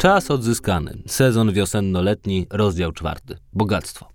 [0.00, 1.02] Czas odzyskany.
[1.06, 3.36] Sezon wiosenno-letni, rozdział czwarty.
[3.52, 4.08] Bogactwo.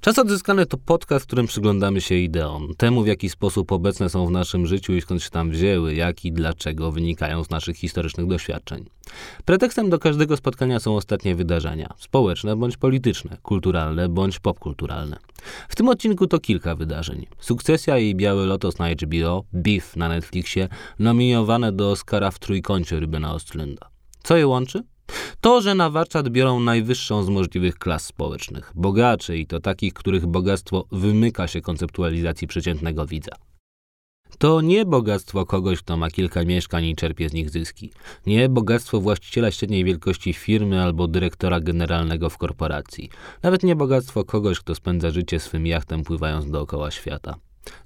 [0.00, 4.26] Czas odzyskany to podcast, w którym przyglądamy się ideom, temu w jaki sposób obecne są
[4.26, 8.26] w naszym życiu i skąd się tam wzięły, jak i dlaczego wynikają z naszych historycznych
[8.26, 8.84] doświadczeń.
[9.44, 15.16] Pretekstem do każdego spotkania są ostatnie wydarzenia społeczne bądź polityczne, kulturalne bądź popkulturalne.
[15.68, 17.26] W tym odcinku to kilka wydarzeń.
[17.40, 23.34] Sukcesja i Biały Lotos na HBO, Beef na Netflixie, nominowane do Oscara w trójkącie Rybena
[23.34, 23.90] Ostlunda.
[24.22, 24.82] Co je łączy?
[25.40, 30.26] To, że na warsztat biorą najwyższą z możliwych klas społecznych, bogaczy i to takich, których
[30.26, 33.32] bogactwo wymyka się konceptualizacji przeciętnego widza.
[34.38, 37.90] To nie bogactwo kogoś, kto ma kilka mieszkań i czerpie z nich zyski.
[38.26, 43.10] Nie bogactwo właściciela średniej wielkości firmy albo dyrektora generalnego w korporacji.
[43.42, 47.34] Nawet nie bogactwo kogoś, kto spędza życie swym jachtem pływając dookoła świata.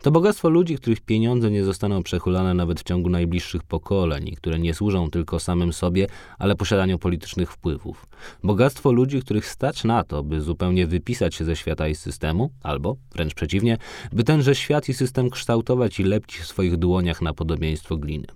[0.02, 4.74] To bogactwo ludzi, których pieniądze nie zostaną przechulane nawet w ciągu najbliższych pokoleń które nie
[4.74, 6.06] służą tylko samym sobie,
[6.38, 8.06] ale posiadaniu politycznych wpływów.
[8.42, 12.96] Bogactwo ludzi, których stać na to, by zupełnie wypisać się ze świata i systemu, albo,
[13.14, 13.78] wręcz przeciwnie,
[14.12, 18.26] by tenże świat i system kształtować i lepć w swoich dłoniach na podobieństwo gliny.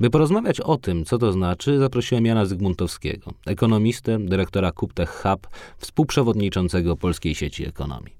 [0.00, 6.96] By porozmawiać o tym, co to znaczy, zaprosiłem Jana Zygmuntowskiego, ekonomistę, dyrektora Kuptech Hub, współprzewodniczącego
[6.96, 8.18] Polskiej Sieci Ekonomii.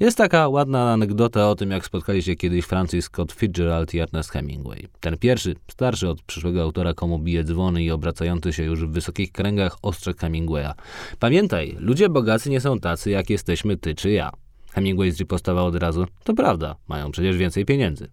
[0.00, 4.30] Jest taka ładna anegdota o tym, jak spotkali się kiedyś Francis Scott Fitzgerald i Ernest
[4.30, 4.88] Hemingway.
[5.00, 9.32] Ten pierwszy, starszy od przyszłego autora, komu bije dzwony i obracający się już w wysokich
[9.32, 10.72] kręgach ostrzegł Hemingwaya.
[11.18, 14.30] Pamiętaj, ludzie bogacy nie są tacy, jak jesteśmy ty czy ja.
[14.72, 16.06] Hemingway zripostował od razu.
[16.24, 18.08] To prawda, mają przecież więcej pieniędzy.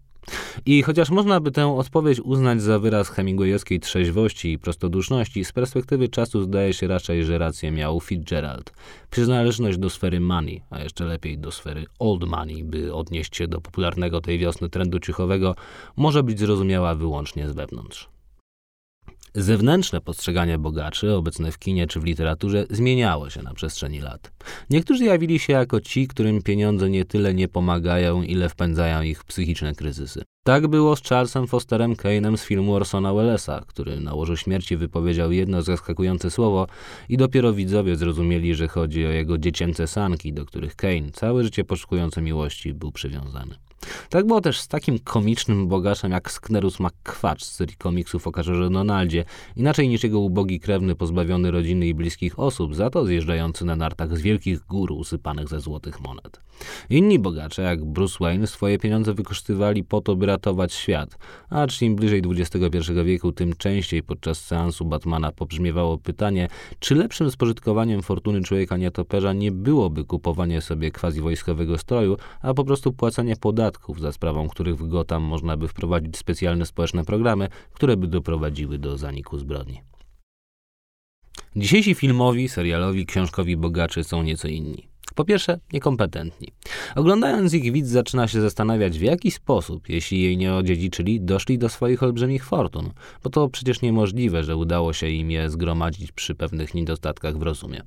[0.65, 6.09] I chociaż można by tę odpowiedź uznać za wyraz hemingwayowskiej trzeźwości i prostoduszności, z perspektywy
[6.09, 8.73] czasu zdaje się raczej, że rację miał Fitzgerald.
[9.11, 13.61] Przynależność do sfery money, a jeszcze lepiej do sfery old money, by odnieść się do
[13.61, 15.55] popularnego tej wiosny trendu cichowego,
[15.97, 18.12] może być zrozumiała wyłącznie z wewnątrz.
[19.35, 24.31] Zewnętrzne postrzeganie bogaczy, obecne w kinie czy w literaturze, zmieniało się na przestrzeni lat.
[24.69, 29.25] Niektórzy jawili się jako ci, którym pieniądze nie tyle nie pomagają, ile wpędzają ich w
[29.25, 30.23] psychiczne kryzysy.
[30.43, 35.31] Tak było z Charlesem Fosterem Kane'em z filmu Orsona Wellesa, który na łożu śmierci wypowiedział
[35.31, 36.67] jedno zaskakujące słowo
[37.09, 41.63] i dopiero widzowie zrozumieli, że chodzi o jego dziecięce sanki, do których Kane, całe życie
[41.63, 43.55] poszukujący miłości, był przywiązany.
[44.09, 48.69] Tak było też z takim komicznym bogaczem jak Sknerus McQuatch z serii komiksów o Karze
[48.69, 53.75] Donaldzie, inaczej niż jego ubogi krewny pozbawiony rodziny i bliskich osób, za to zjeżdżający na
[53.75, 56.39] nartach z wielkich gór usypanych ze złotych monet.
[56.89, 61.17] Inni bogacze, jak Bruce Wayne, swoje pieniądze wykorzystywali po to, by ratować świat,
[61.49, 66.47] a czym bliżej XXI wieku, tym częściej podczas seansu Batmana pobrzmiewało pytanie,
[66.79, 72.93] czy lepszym spożytkowaniem fortuny człowieka nietoperza nie byłoby kupowanie sobie quasi-wojskowego stroju, a po prostu
[72.93, 78.07] płacenie podatków, za sprawą których w Gotham można by wprowadzić specjalne społeczne programy, które by
[78.07, 79.81] doprowadziły do zaniku zbrodni.
[81.55, 84.92] Dzisiejsi filmowi, serialowi, książkowi bogacze są nieco inni.
[85.15, 86.47] Po pierwsze, niekompetentni.
[86.95, 91.69] Oglądając ich widz zaczyna się zastanawiać, w jaki sposób, jeśli jej nie odziedziczyli, doszli do
[91.69, 92.89] swoich olbrzymich fortun,
[93.23, 97.81] bo to przecież niemożliwe, że udało się im je zgromadzić przy pewnych niedostatkach w rozumie.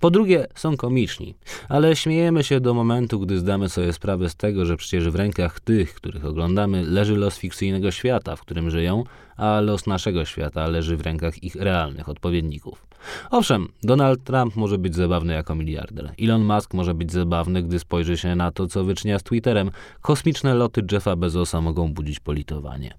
[0.00, 1.34] Po drugie, są komiczni,
[1.68, 5.60] ale śmiejemy się do momentu, gdy zdamy sobie sprawę z tego, że przecież w rękach
[5.60, 9.04] tych, których oglądamy, leży los fikcyjnego świata, w którym żyją,
[9.36, 12.86] a los naszego świata leży w rękach ich realnych odpowiedników.
[13.30, 16.12] Owszem, Donald Trump może być zabawny jako miliarder.
[16.22, 19.70] Elon Musk może być zabawny, gdy spojrzy się na to, co wyczynia z Twitterem.
[20.00, 22.94] Kosmiczne loty Jeffa Bezosa mogą budzić politowanie.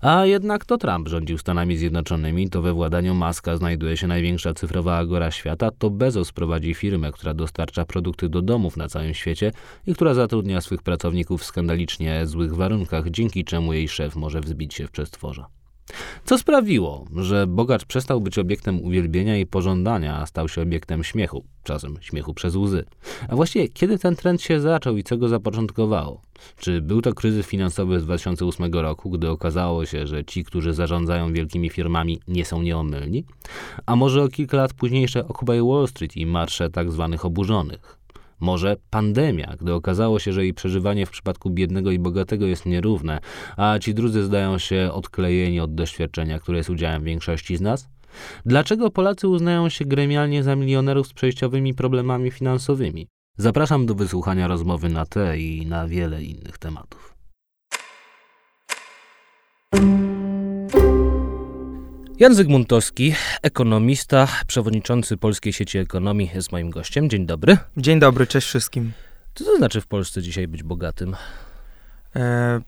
[0.00, 4.96] A jednak to Trump rządził Stanami Zjednoczonymi, to we władaniu Muska znajduje się największa cyfrowa
[4.96, 9.52] agora świata, to Bezos prowadzi firmę, która dostarcza produkty do domów na całym świecie
[9.86, 14.74] i która zatrudnia swych pracowników w skandalicznie złych warunkach, dzięki czemu jej szef może wzbić
[14.74, 15.59] się w przestworza.
[16.24, 21.44] Co sprawiło, że bogacz przestał być obiektem uwielbienia i pożądania, a stał się obiektem śmiechu,
[21.64, 22.84] czasem śmiechu przez łzy.
[23.28, 26.22] A właściwie kiedy ten trend się zaczął i co go zapoczątkowało?
[26.58, 31.32] Czy był to kryzys finansowy z 2008 roku, gdy okazało się, że ci, którzy zarządzają
[31.32, 33.24] wielkimi firmami, nie są nieomylni?
[33.86, 37.99] A może o kilka lat późniejsze Occupy Wall Street i marsze tak zwanych oburzonych?
[38.40, 43.18] Może pandemia, gdy okazało się, że jej przeżywanie w przypadku biednego i bogatego jest nierówne,
[43.56, 47.88] a ci drudzy zdają się odklejeni od doświadczenia, które jest udziałem większości z nas?
[48.46, 53.06] Dlaczego Polacy uznają się gremialnie za milionerów z przejściowymi problemami finansowymi?
[53.36, 57.14] Zapraszam do wysłuchania rozmowy na te i na wiele innych tematów.
[62.20, 67.10] Jan Zygmuntowski, ekonomista, przewodniczący Polskiej Sieci Ekonomii jest moim gościem.
[67.10, 67.56] Dzień dobry.
[67.76, 68.92] Dzień dobry, cześć wszystkim.
[69.34, 71.16] Co to znaczy w Polsce dzisiaj być bogatym?
[72.16, 72.60] E,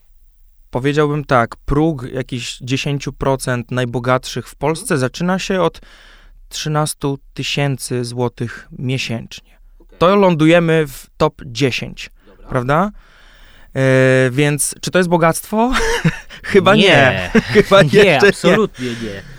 [0.71, 5.81] powiedziałbym tak, próg jakichś 10% najbogatszych w Polsce zaczyna się od
[6.49, 6.99] 13
[7.35, 9.59] tysięcy złotych miesięcznie.
[9.99, 12.11] To lądujemy w top 10,
[12.49, 12.91] prawda?
[13.77, 15.73] E, więc czy to jest bogactwo?
[16.53, 16.83] Chyba nie.
[16.83, 17.31] nie.
[17.41, 19.32] Chyba nie, absolutnie nie.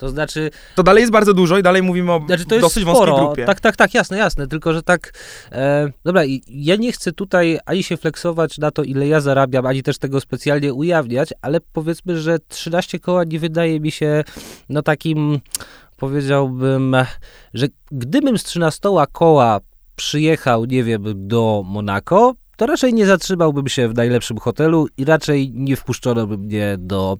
[0.00, 2.82] To znaczy, To dalej jest bardzo dużo i dalej mówimy o znaczy to jest dosyć
[2.82, 2.98] sporo.
[2.98, 3.44] wąskiej grupie.
[3.44, 4.46] Tak, tak, tak, jasne, jasne.
[4.46, 5.12] Tylko, że tak.
[5.52, 9.82] E, dobra, ja nie chcę tutaj ani się flexować na to, ile ja zarabiam, ani
[9.82, 14.24] też tego specjalnie ujawniać, ale powiedzmy, że 13 koła nie wydaje mi się
[14.68, 15.40] no takim,
[15.96, 16.96] powiedziałbym,
[17.54, 19.60] że gdybym z 13 koła
[19.96, 25.52] przyjechał, nie wiem, do Monako, to raczej nie zatrzymałbym się w najlepszym hotelu i raczej
[25.54, 27.16] nie wpuszczono by mnie do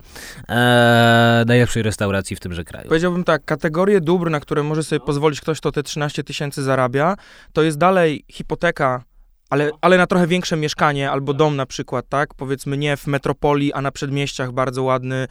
[0.48, 2.88] e, najlepszej restauracji w tymże kraju.
[2.88, 7.16] Powiedziałbym tak, kategorie dóbr, na które może sobie pozwolić ktoś, kto te 13 tysięcy zarabia,
[7.52, 9.04] to jest dalej hipoteka,
[9.50, 12.34] ale, ale na trochę większe mieszkanie albo dom na przykład, tak?
[12.34, 15.26] Powiedzmy nie w metropolii, a na przedmieściach bardzo ładny,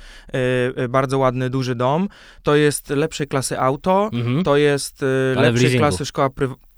[0.75, 2.09] e, bardzo ładny, duży dom.
[2.43, 4.43] To jest lepszej klasy auto, Mhm.
[4.43, 6.69] to jest w lepszej klasy szkoła prywatna.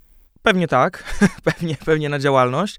[0.42, 1.04] Pewnie tak,
[1.44, 2.78] pewnie, pewnie na działalność.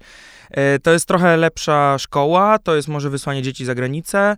[0.53, 4.35] E, To jest trochę lepsza szkoła, to jest może wysłanie dzieci za granicę,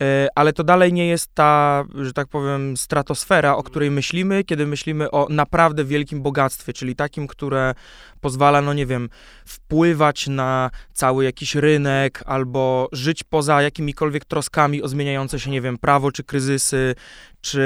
[0.00, 4.66] e, ale to dalej nie jest ta, że tak powiem, stratosfera, o której myślimy, kiedy
[4.66, 7.74] myślimy o naprawdę wielkim bogactwie, czyli takim, które
[8.20, 9.08] pozwala, no nie wiem,
[9.44, 15.78] wpływać na cały jakiś rynek albo żyć poza jakimikolwiek troskami o zmieniające się, nie wiem,
[15.78, 16.94] prawo czy kryzysy,
[17.40, 17.62] czy,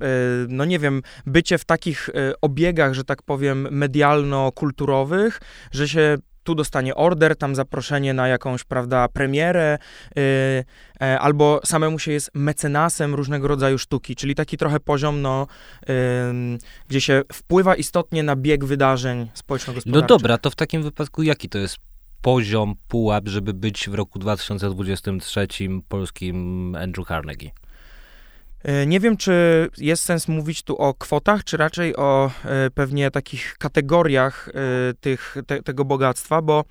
[0.00, 0.06] e,
[0.48, 2.10] no nie wiem, bycie w takich
[2.40, 5.40] obiegach, że tak powiem, medialno-kulturowych,
[5.72, 9.78] że się tu dostanie order, tam zaproszenie na jakąś, prawda, premierę,
[10.16, 10.22] yy,
[11.02, 15.46] e, albo samemu się jest mecenasem różnego rodzaju sztuki, czyli taki trochę poziom, no,
[16.28, 16.58] ym,
[16.88, 20.08] gdzie się wpływa istotnie na bieg wydarzeń No społeczno-gospodarczych.
[20.08, 21.76] dobra, to w takim wypadku jaki to jest
[22.22, 25.46] poziom, pułap, żeby być w roku 2023
[25.88, 27.50] polskim Andrew Carnegie?
[28.62, 33.10] E, Nie wiem, czy jest sens mówić tu o kwotach, czy raczej o e, pewnie
[33.10, 34.52] takich kategoriach e,
[35.00, 36.64] tych, te, tego bogactwa, bo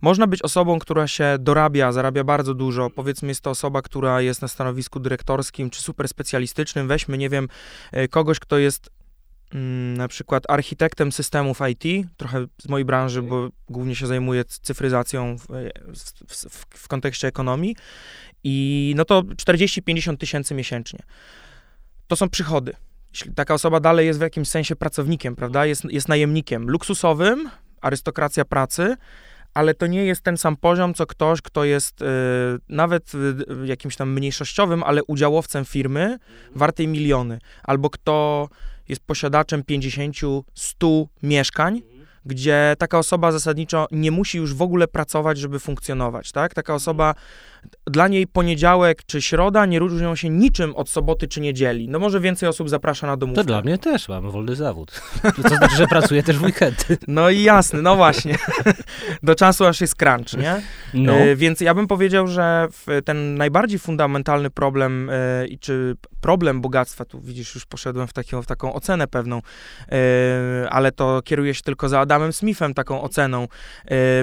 [0.00, 2.90] można być osobą, która się dorabia, zarabia bardzo dużo.
[2.90, 6.88] Powiedzmy, jest to osoba, która jest na stanowisku dyrektorskim czy super specjalistycznym.
[6.88, 7.48] Weźmy, nie wiem,
[8.10, 8.90] kogoś, kto jest
[9.96, 15.46] na przykład architektem systemów IT, trochę z mojej branży, bo głównie się zajmuję cyfryzacją w,
[16.28, 17.76] w, w, w kontekście ekonomii.
[18.44, 20.98] I no to 40-50 tysięcy miesięcznie.
[22.08, 22.72] To są przychody.
[23.12, 25.66] Jeśli taka osoba dalej jest w jakimś sensie pracownikiem, prawda?
[25.66, 28.96] Jest, jest najemnikiem luksusowym, arystokracja pracy,
[29.54, 32.06] ale to nie jest ten sam poziom, co ktoś, kto jest y,
[32.68, 36.18] nawet y, jakimś tam mniejszościowym, ale udziałowcem firmy
[36.54, 38.48] wartej miliony, albo kto
[38.88, 40.16] jest posiadaczem 50,
[40.54, 41.82] 100 mieszkań,
[42.26, 46.54] gdzie taka osoba zasadniczo nie musi już w ogóle pracować, żeby funkcjonować, tak?
[46.54, 47.14] Taka osoba,
[47.86, 51.88] dla niej poniedziałek czy środa nie różnią się niczym od soboty czy niedzieli.
[51.88, 53.42] No może więcej osób zaprasza na domówkę.
[53.42, 55.00] To dla mnie też mam wolny zawód.
[55.42, 56.98] To znaczy, że pracuję też w weekendy.
[57.08, 58.38] No i jasne, no właśnie.
[59.22, 60.62] Do czasu aż jest crunch, nie?
[60.94, 61.12] No.
[61.12, 62.68] E, więc ja bym powiedział, że
[63.04, 68.42] ten najbardziej fundamentalny problem, e, i czy problem bogactwa, tu widzisz, już poszedłem w, taką,
[68.42, 69.42] w taką ocenę pewną,
[69.88, 73.48] e, ale to kieruje się tylko za Adamem Smithem taką oceną,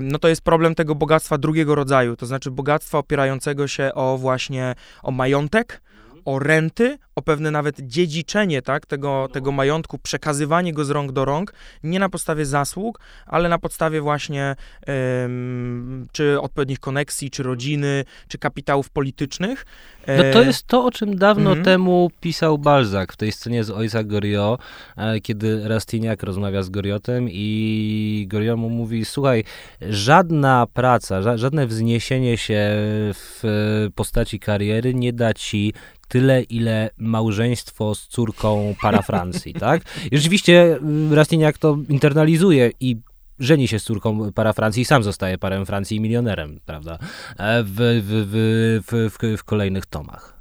[0.01, 3.30] no to jest problem tego bogactwa drugiego rodzaju, to znaczy bogactwa opierającego
[3.65, 5.81] się o właśnie, o majątek,
[6.25, 11.25] o renty, o pewne nawet dziedziczenie tak, tego, tego majątku, przekazywanie go z rąk do
[11.25, 18.05] rąk, nie na podstawie zasług, ale na podstawie właśnie em, czy odpowiednich koneksji, czy rodziny,
[18.27, 19.65] czy kapitałów politycznych.
[20.07, 21.65] No to jest to, o czym dawno Mhm.
[21.65, 24.61] temu pisał Balzac w tej scenie z Ojca Goriot,
[24.97, 29.43] e, kiedy Rastignac rozmawia z Goriotem i Goriot mu mówi, słuchaj,
[29.81, 32.59] żadna praca, ża- żadne wzniesienie się
[33.13, 35.73] w e, postaci kariery nie da ci
[36.07, 39.81] tyle, ile małżeństwo z córką para Francji, tak?
[40.11, 42.97] I rzeczywiście mm, Rastignac to internalizuje i
[43.41, 46.97] żeni się z córką para Francji i sam zostaje parem Francji i milionerem, prawda?
[47.37, 47.71] E, W,
[48.87, 50.37] w, w, w, kolejnych tomach.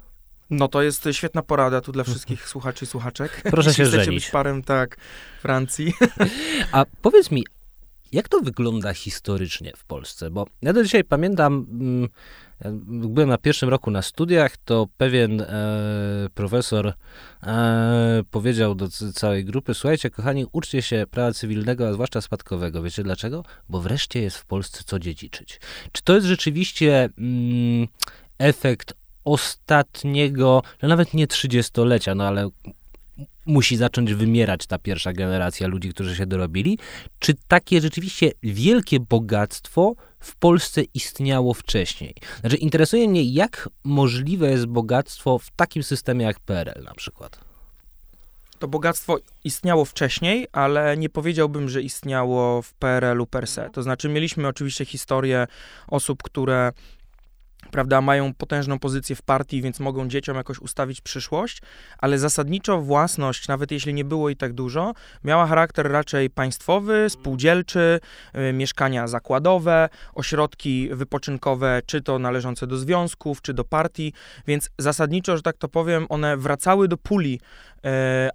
[0.49, 3.41] No to jest świetna porada tu dla wszystkich słuchaczy i słuchaczek.
[3.51, 4.23] Proszę Jeśli się chcecie żenić.
[4.23, 4.97] być parem, tak,
[5.41, 5.93] Francji.
[6.71, 7.43] A powiedz mi,
[8.11, 10.29] jak to wygląda historycznie w Polsce?
[10.31, 12.09] Bo ja do dzisiaj pamiętam, mm,
[12.85, 15.47] byłem na pierwszym roku na studiach, to pewien e,
[16.33, 16.93] profesor
[17.43, 22.83] e, powiedział do całej grupy, słuchajcie kochani, uczcie się prawa cywilnego, a zwłaszcza spadkowego.
[22.83, 23.43] Wiecie dlaczego?
[23.69, 25.59] Bo wreszcie jest w Polsce co dziedziczyć.
[25.91, 27.87] Czy to jest rzeczywiście mm,
[28.37, 32.49] efekt ostatniego, no nawet nie trzydziestolecia, no ale
[33.45, 36.79] musi zacząć wymierać ta pierwsza generacja ludzi, którzy się dorobili?
[37.19, 42.15] Czy takie rzeczywiście wielkie bogactwo w Polsce istniało wcześniej?
[42.39, 47.39] Znaczy, interesuje mnie, jak możliwe jest bogactwo w takim systemie jak PRL na przykład.
[48.59, 53.69] to bogactwo istniało wcześniej, ale nie powiedziałbym, że istniało w PRL-u per se.
[53.73, 55.47] To znaczy, mieliśmy oczywiście historię
[55.87, 56.71] osób, które
[57.71, 61.61] prawda, mają potężną pozycję w partii, więc mogą dzieciom jakoś ustawić przyszłość,
[61.97, 67.99] ale zasadniczo własność, nawet jeśli nie było i tak dużo, miała charakter raczej państwowy, spółdzielczy,
[68.49, 74.13] y, mieszkania zakładowe, ośrodki wypoczynkowe, czy to należące do związków, czy do partii,
[74.47, 77.39] więc zasadniczo, że tak to powiem, one wracały do puli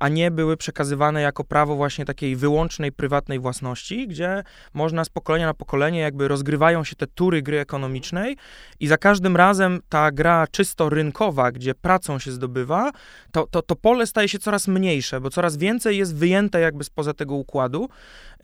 [0.00, 4.42] a nie były przekazywane jako prawo właśnie takiej wyłącznej, prywatnej własności, gdzie
[4.74, 8.36] można z pokolenia na pokolenie jakby rozgrywają się te tury gry ekonomicznej
[8.80, 12.90] i za każdym razem ta gra czysto rynkowa, gdzie pracą się zdobywa,
[13.32, 17.14] to, to, to pole staje się coraz mniejsze, bo coraz więcej jest wyjęte jakby spoza
[17.14, 17.88] tego układu.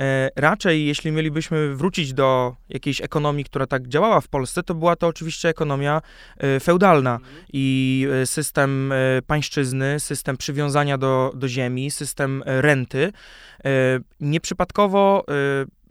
[0.00, 4.96] E, raczej, jeśli mielibyśmy wrócić do jakiejś ekonomii, która tak działała w Polsce, to była
[4.96, 6.02] to oczywiście ekonomia
[6.38, 7.18] e, feudalna
[7.52, 8.92] i system
[9.26, 13.12] pańszczyzny, system przywiązania do, do ziemi, system e, renty.
[13.64, 13.70] E,
[14.20, 15.32] nieprzypadkowo e,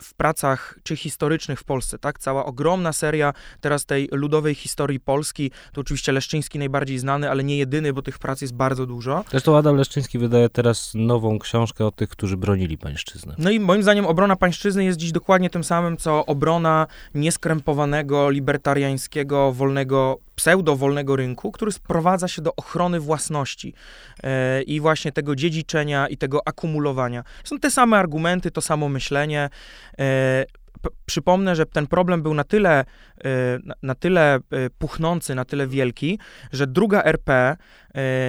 [0.01, 2.19] w pracach czy historycznych w Polsce, tak?
[2.19, 7.57] Cała ogromna seria teraz tej ludowej historii Polski, to oczywiście Leszczyński najbardziej znany, ale nie
[7.57, 9.23] jedyny, bo tych prac jest bardzo dużo.
[9.31, 13.35] Zresztą Adam Leszczyński wydaje teraz nową książkę o tych, którzy bronili pańszczyzny.
[13.37, 19.51] No i moim zdaniem obrona pańszczyzny jest dziś dokładnie tym samym, co obrona nieskrępowanego, libertariańskiego,
[19.51, 23.73] wolnego pseudo-wolnego rynku, który sprowadza się do ochrony własności
[24.23, 27.23] e, i właśnie tego dziedziczenia i tego akumulowania.
[27.43, 29.49] Są te same argumenty, to samo myślenie.
[29.99, 30.45] E,
[31.05, 32.85] przypomnę, że ten problem był na tyle, e,
[33.83, 34.39] na tyle
[34.77, 36.19] puchnący, na tyle wielki,
[36.51, 37.57] że druga RP,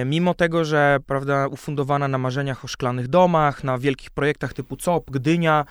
[0.05, 5.11] mimo tego, że prawda, ufundowana na marzeniach o szklanych domach, na wielkich projektach typu COP,
[5.11, 5.65] Gdynia.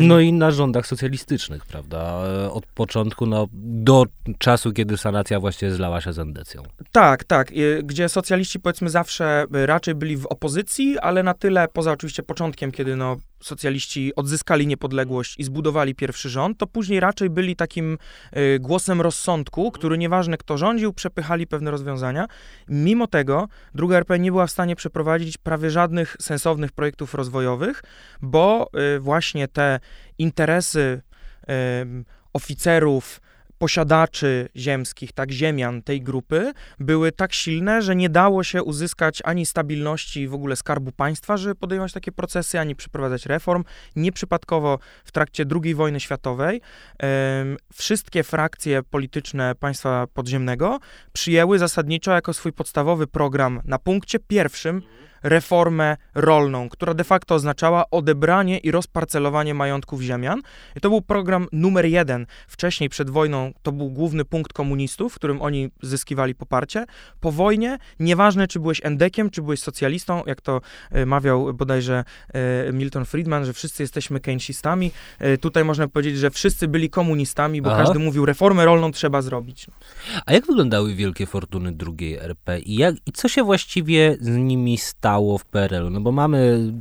[0.00, 2.20] No i na rządach socjalistycznych, prawda?
[2.52, 4.06] Od początku no, do
[4.38, 6.62] czasu, kiedy sanacja właściwie zlała się z endecją.
[6.92, 7.52] Tak, tak.
[7.84, 12.96] Gdzie socjaliści powiedzmy zawsze raczej byli w opozycji, ale na tyle, poza oczywiście początkiem, kiedy
[12.96, 17.98] no, socjaliści odzyskali niepodległość i zbudowali pierwszy rząd, to później raczej byli takim
[18.60, 22.26] głosem rozsądku, który nieważne kto rządził, przepychali pewne rozwiązania.
[22.68, 27.82] Mimo tego druga RP nie była w stanie przeprowadzić prawie żadnych sensownych projektów rozwojowych,
[28.22, 29.80] bo y, właśnie te
[30.18, 31.02] interesy
[32.32, 33.20] oficerów,
[33.60, 39.46] posiadaczy ziemskich, tak, ziemian tej grupy, były tak silne, że nie dało się uzyskać ani
[39.46, 43.64] stabilności w ogóle skarbu państwa, żeby podejmować takie procesy, ani przeprowadzać reform.
[43.96, 46.60] Nieprzypadkowo w trakcie II wojny światowej
[47.72, 50.78] wszystkie frakcje polityczne państwa podziemnego
[51.12, 54.82] przyjęły zasadniczo jako swój podstawowy program na punkcie pierwszym
[55.22, 60.40] reformę rolną, która de facto oznaczała odebranie i rozparcelowanie majątków ziemian.
[60.76, 62.26] I to był program numer jeden.
[62.48, 66.84] Wcześniej, przed wojną, to był główny punkt komunistów, w którym oni zyskiwali poparcie.
[67.20, 70.60] Po wojnie, nieważne czy byłeś endekiem, czy byłeś socjalistą, jak to
[70.90, 74.90] e, mawiał bodajże e, Milton Friedman, że wszyscy jesteśmy keynesistami.
[75.18, 77.84] E, tutaj można powiedzieć, że wszyscy byli komunistami, bo Aha.
[77.84, 79.66] każdy mówił, reformę rolną trzeba zrobić.
[80.26, 84.78] A jak wyglądały wielkie fortuny drugiej RP i, jak, i co się właściwie z nimi
[84.78, 85.09] stało?
[85.10, 86.72] Stało w PRL-u, no bo mamy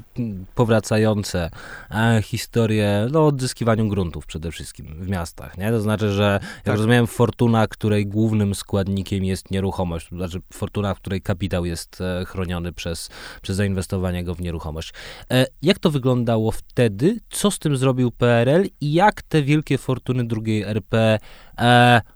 [0.56, 1.50] powracające
[1.92, 5.72] e, historie no, o odzyskiwaniu gruntów przede wszystkim w miastach, nie?
[5.72, 6.76] To znaczy, że jak tak.
[6.76, 12.26] rozumiem, fortuna, której głównym składnikiem jest nieruchomość, to znaczy fortuna, w której kapitał jest e,
[12.26, 13.10] chroniony przez,
[13.42, 14.94] przez zainwestowanie go w nieruchomość.
[15.32, 17.20] E, jak to wyglądało wtedy?
[17.30, 21.20] Co z tym zrobił PRL i jak te wielkie fortuny drugiej RP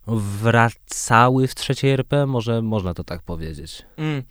[0.07, 2.25] wracały w trzeciej RP?
[2.25, 3.85] Może można to tak powiedzieć.
[3.97, 4.23] Mm.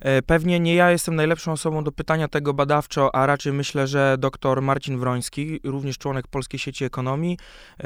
[0.00, 4.16] E, pewnie nie ja jestem najlepszą osobą do pytania tego badawczo, a raczej myślę, że
[4.18, 7.38] dr Marcin Wroński, również członek Polskiej Sieci Ekonomii,
[7.80, 7.84] e,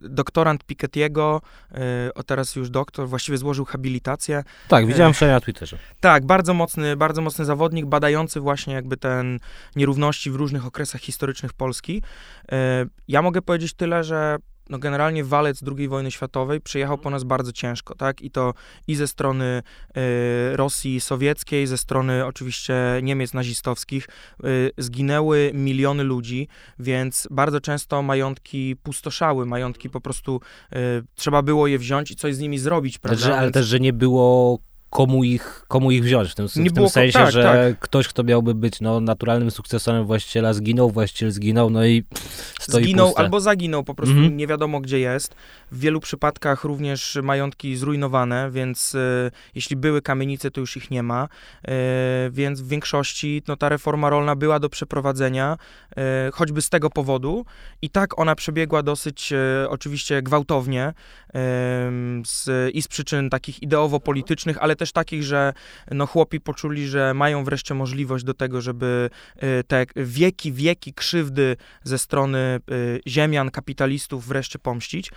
[0.00, 1.40] doktorant Piketty'ego,
[1.74, 4.44] e, teraz już doktor, właściwie złożył habilitację.
[4.68, 5.78] Tak, widziałem wczoraj na Twitterze.
[6.00, 9.38] Tak, bardzo mocny, bardzo mocny zawodnik, badający właśnie jakby ten
[9.76, 12.02] nierówności w różnych okresach historycznych Polski.
[13.08, 14.36] Ja mogę powiedzieć tyle, że
[14.70, 18.22] no generalnie walec II wojny światowej przyjechał po nas bardzo ciężko, tak?
[18.22, 18.54] I to
[18.86, 19.62] i ze strony
[20.52, 24.08] y, Rosji sowieckiej, ze strony oczywiście Niemiec nazistowskich
[24.44, 30.40] y, zginęły miliony ludzi, więc bardzo często majątki pustoszały, majątki po prostu
[30.72, 30.76] y,
[31.14, 33.38] trzeba było je wziąć i coś z nimi zrobić, prawda?
[33.38, 34.58] ale też, że nie było
[34.92, 37.78] komu ich, komu ich wziąć, w tym, w tym sensie, tak, że tak.
[37.78, 42.04] ktoś, kto miałby być no, naturalnym sukcesorem właściciela, zginął, właściciel zginął, no i
[42.60, 43.22] stoi Zginął puste.
[43.22, 44.32] albo zaginął, po prostu mm -hmm.
[44.32, 45.34] nie wiadomo, gdzie jest,
[45.72, 51.02] w wielu przypadkach również majątki zrujnowane, więc e, jeśli były kamienice, to już ich nie
[51.02, 51.28] ma,
[51.64, 51.68] e,
[52.30, 55.56] więc w większości no, ta reforma rolna była do przeprowadzenia,
[55.96, 57.44] e, choćby z tego powodu
[57.82, 59.32] i tak ona przebiegła dosyć
[59.68, 60.92] oczywiście gwałtownie
[62.26, 65.52] z, i z przyczyn takich ideowo-politycznych, ale też takich, że
[65.90, 69.10] no, chłopi poczuli, że mają wreszcie możliwość do tego, żeby
[69.66, 72.60] te wieki, wieki krzywdy ze strony
[73.06, 75.10] ziemian, kapitalistów wreszcie pomścić.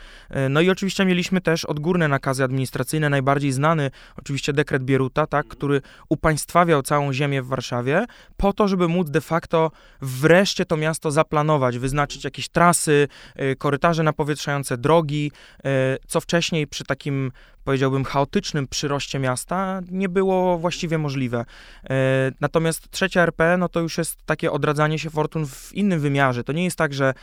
[0.50, 5.82] No i oczywiście mieliśmy też odgórne nakazy administracyjne, najbardziej znany oczywiście dekret Bieruta, tak, który
[6.10, 8.06] upaństwawiał całą ziemię w Warszawie
[8.38, 9.72] po to, żeby móc de facto
[10.02, 15.32] wreszcie to miasto zaplanować, wyznaczyć jakieś trasy, e, korytarze napowietrzające, drogi,
[15.64, 17.32] e, co wcześniej przy takim
[17.64, 21.46] powiedziałbym, chaotycznym przyroście miasta nie było właściwie możliwe.
[21.90, 21.96] E,
[22.42, 26.44] natomiast trzecia RP, no to już jest takie odradzanie się fortun w innym wymiarze.
[26.44, 27.14] To nie jest tak, że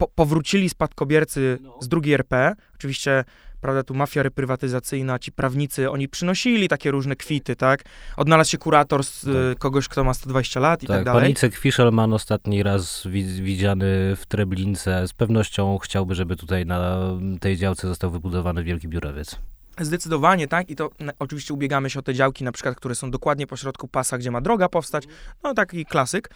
[0.00, 3.24] po, powrócili spadkobiercy z drugiej RP, oczywiście
[3.60, 7.84] prawda, tu mafia reprywatyzacyjna, ci prawnicy, oni przynosili takie różne kwity, tak?
[8.16, 11.22] Odnalazł się kurator z e, kogoś, kto ma 120 lat i tak, Tak, dalej.
[11.22, 15.08] Panicek Fiszelman ostatni raz wi- widziany w Treblince.
[15.08, 17.00] Z pewnością chciałby, żeby tutaj na
[17.40, 19.38] tej działce został wybudowany wielki biurowiec.
[19.80, 20.70] Zdecydowanie, tak.
[20.70, 23.88] I to na, oczywiście ubiegamy się o te działki, na przykład, które są dokładnie pośrodku
[23.88, 25.04] pasa, gdzie ma droga powstać.
[25.42, 26.30] No taki klasyk.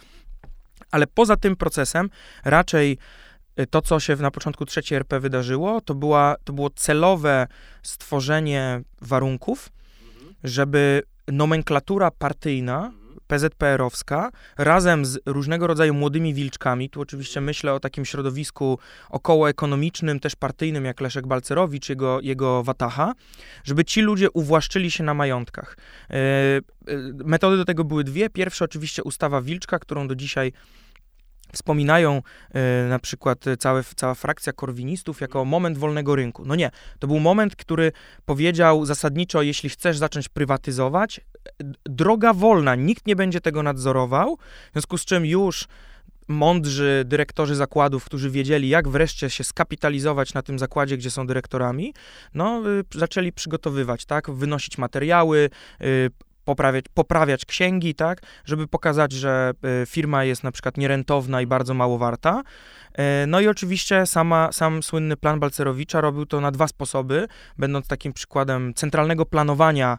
[0.91, 2.09] Ale poza tym procesem
[2.43, 2.97] raczej y,
[3.69, 7.47] to, co się na początku trzeciej RP wydarzyło, to, była, to było celowe
[7.83, 9.69] stworzenie warunków,
[10.43, 12.91] żeby nomenklatura partyjna,
[13.27, 20.35] PZPR-owska, razem z różnego rodzaju młodymi wilczkami, tu oczywiście myślę o takim środowisku okołoekonomicznym, też
[20.35, 23.13] partyjnym, jak Leszek Balcerowicz, jego, jego Wataha,
[23.63, 25.77] żeby ci ludzie uwłaszczyli się na majątkach.
[26.09, 26.61] E, e,
[27.25, 28.29] metody do tego były dwie.
[28.29, 30.53] Pierwsza oczywiście ustawa Wilczka, którą do dzisiaj
[31.55, 32.21] wspominają
[32.53, 36.45] e, na przykład e, całe, cała frakcja korwinistów jako moment wolnego rynku.
[36.45, 37.91] No nie, to był moment, który
[38.25, 41.21] powiedział zasadniczo, jeśli chcesz zacząć prywatyzować,
[41.59, 44.37] d- droga wolna, nikt nie będzie tego nadzorował,
[44.69, 45.67] w związku z czym już
[46.27, 51.93] mądrzy dyrektorzy zakładów, którzy wiedzieli, jak wreszcie się skapitalizować na tym zakładzie, gdzie są dyrektorami,
[52.33, 55.49] no, y, zaczęli przygotowywać, tak, wynosić materiały,
[55.81, 56.09] y,
[56.45, 59.53] poprawiać, poprawiać księgi, tak, żeby pokazać, że
[59.83, 62.43] y, firma jest na przykład nierentowna i bardzo mało warta.
[62.93, 67.27] E, No i oczywiście sama, sam słynny plan Balcerowicza robił to na dwa sposoby,
[67.57, 69.97] będąc takim przykładem centralnego planowania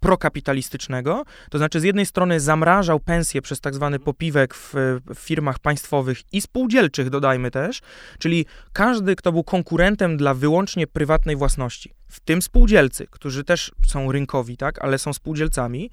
[0.00, 4.74] prokapitalistycznego, to znaczy z jednej strony zamrażał pensje przez tak zwany popiwek w,
[5.14, 7.80] w firmach państwowych i spółdzielczych, dodajmy też,
[8.18, 14.12] czyli każdy, kto był konkurentem dla wyłącznie prywatnej własności, w tym spółdzielcy, którzy też są
[14.12, 15.90] rynkowi, tak, ale są spółdzielcami,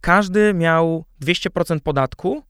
[0.00, 2.42] każdy miał 200% podatku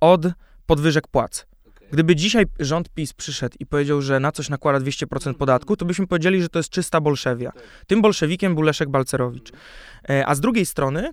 [0.00, 0.22] od
[0.66, 1.51] podwyżek płac.
[1.92, 6.06] Gdyby dzisiaj rząd PiS przyszedł i powiedział, że na coś nakłada 200% podatku, to byśmy
[6.06, 7.52] powiedzieli, że to jest czysta bolszewia.
[7.86, 9.52] Tym bolszewikiem był Leszek Balcerowicz.
[10.10, 11.10] E, A z drugiej strony,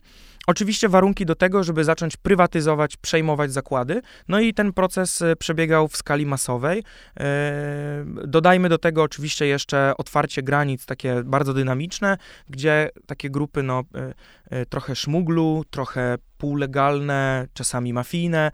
[0.50, 4.02] oczywiście warunki do tego, żeby zacząć prywatyzować, przejmować zakłady.
[4.28, 6.84] No i ten proces e, przebiegał w skali masowej.
[7.20, 12.18] E, Dodajmy do tego oczywiście jeszcze otwarcie granic, takie bardzo dynamiczne,
[12.50, 13.84] gdzie takie grupy, no,
[14.50, 18.52] e, trochę szmuglu, trochę półlegalne, czasami mafijne,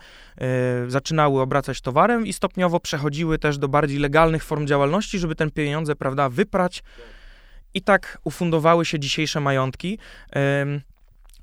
[0.87, 5.95] zaczynały obracać towarem i stopniowo przechodziły też do bardziej legalnych form działalności, żeby ten pieniądze,
[5.95, 6.83] prawda, wyprać.
[7.73, 9.99] I tak ufundowały się dzisiejsze majątki.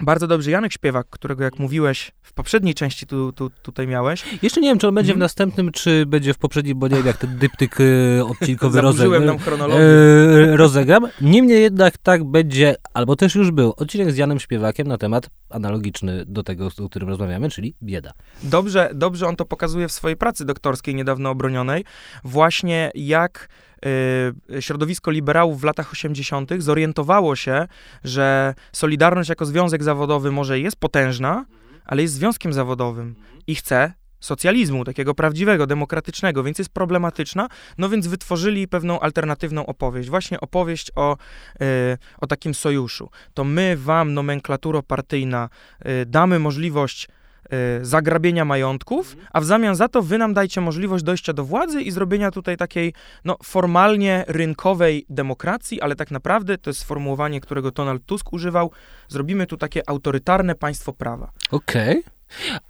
[0.02, 4.24] Bardzo dobrze Janek Śpiewak, którego jak mówiłeś w poprzedniej części tu, tu, tutaj miałeś.
[4.42, 5.20] Jeszcze nie wiem, czy on będzie w Mhm.
[5.20, 9.24] następnym, czy będzie w poprzednim, bo nie wiem, jak ten dyptyk e, odcinkowy rozegram.
[9.24, 9.80] nam chronologię.
[9.82, 11.08] E, rozegram.
[11.20, 16.24] Niemniej jednak tak będzie, albo też już był, odcinek z Janem Śpiewakiem na temat analogiczny
[16.26, 18.12] do tego, o którym rozmawiamy, czyli bieda.
[18.42, 21.84] Dobrze, dobrze on to pokazuje w swojej pracy doktorskiej niedawno obronionej,
[22.24, 23.71] właśnie jak y,
[24.60, 26.50] środowisko liberałów w latach 80.
[26.58, 27.66] zorientowało się,
[28.04, 31.44] że Solidarność jako związek zawodowy może jest potężna,
[31.84, 33.14] ale jest związkiem zawodowym
[33.46, 33.92] i chce
[34.22, 40.90] socjalizmu, takiego prawdziwego, demokratycznego, więc jest problematyczna, no więc wytworzyli pewną alternatywną opowieść, właśnie opowieść
[40.94, 41.16] o,
[41.62, 43.10] y, o takim sojuszu.
[43.34, 45.48] To my wam, nomenklaturo partyjna,
[45.86, 47.21] y, damy możliwość y,
[47.83, 51.90] zagrabienia majątków, a w zamian za to wy nam dajcie możliwość dojścia do władzy i
[51.90, 58.07] zrobienia tutaj takiej, no, formalnie rynkowej demokracji, ale tak naprawdę to jest sformułowanie, którego Donald
[58.07, 58.70] Tusk używał,
[59.09, 61.31] zrobimy tu takie autorytarne państwo prawa.
[61.50, 62.02] Okej.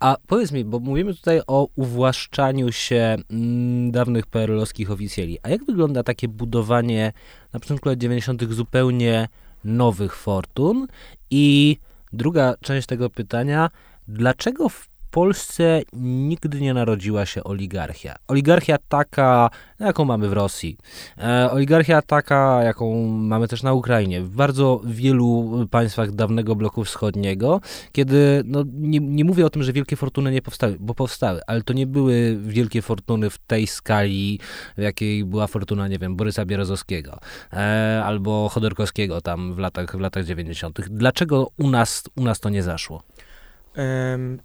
[0.00, 5.38] A powiedz mi, bo mówimy tutaj o uwłaszczaniu się mm, dawnych PRL-owskich oficjeli.
[5.42, 7.12] A jak wygląda takie budowanie
[7.52, 8.52] na początku lat 90.
[8.52, 9.28] zupełnie
[9.64, 10.86] nowych fortun?
[11.30, 11.76] I
[12.12, 13.70] druga część tego pytania,
[14.12, 18.16] dlaczego w Polsce nigdy nie narodziła się oligarchia.
[18.28, 20.76] Oligarchia taka, jaką mamy w Rosji.
[21.18, 24.22] E, oligarchia taka, jaką mamy też na Ukrainie.
[24.22, 27.60] W bardzo wielu państwach dawnego bloku wschodniego,
[27.92, 31.62] kiedy, no nie, nie mówię o tym, że wielkie fortuny nie powstały, bo powstały, ale
[31.62, 34.40] to nie były wielkie fortuny w tej skali,
[34.78, 37.18] w jakiej była fortuna, nie wiem, Borysa Bierozowskiego
[37.52, 40.80] e, albo Chodorkowskiego tam w latach, w latach 90.
[40.90, 43.02] Dlaczego u nas, u nas to nie zaszło?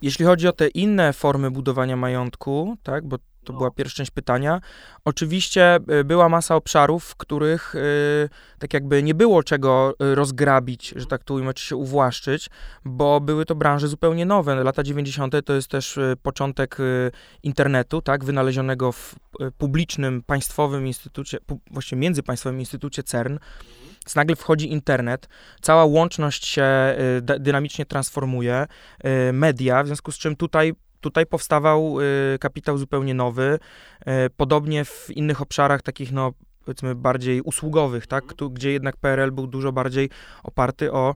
[0.02, 4.62] Jeśli chodzi o te inne formy budowania majątku, tak, bo to była pierwsza część pytania.
[5.06, 10.94] Oczywiście y, była masa obszarów, w których y, tak jakby nie było czego y, rozgrabić,
[10.96, 12.50] że tak tu ujmę, czy się uwłaszczyć,
[12.86, 14.64] bo były to branże zupełnie nowe.
[14.64, 15.36] Lata 90.
[15.46, 16.78] to jest też początek
[17.44, 19.16] internetu, tak, wynalezionego w
[19.58, 21.38] publicznym, państwowym instytucie,
[21.72, 23.38] właściwie międzypaństwowym instytucie CERN.
[24.08, 25.30] Więc nagle wchodzi internet,
[25.62, 26.66] cała łączność się
[27.40, 28.66] dynamicznie transformuje,
[29.34, 33.60] media, w związku z czym tutaj Tutaj powstawał y, kapitał zupełnie nowy,
[34.02, 34.06] y,
[34.38, 36.32] podobnie w innych obszarach takich, no
[36.66, 40.10] powiedzmy, bardziej usługowych, tak, tu, gdzie jednak PRL był dużo bardziej
[40.44, 41.16] oparty o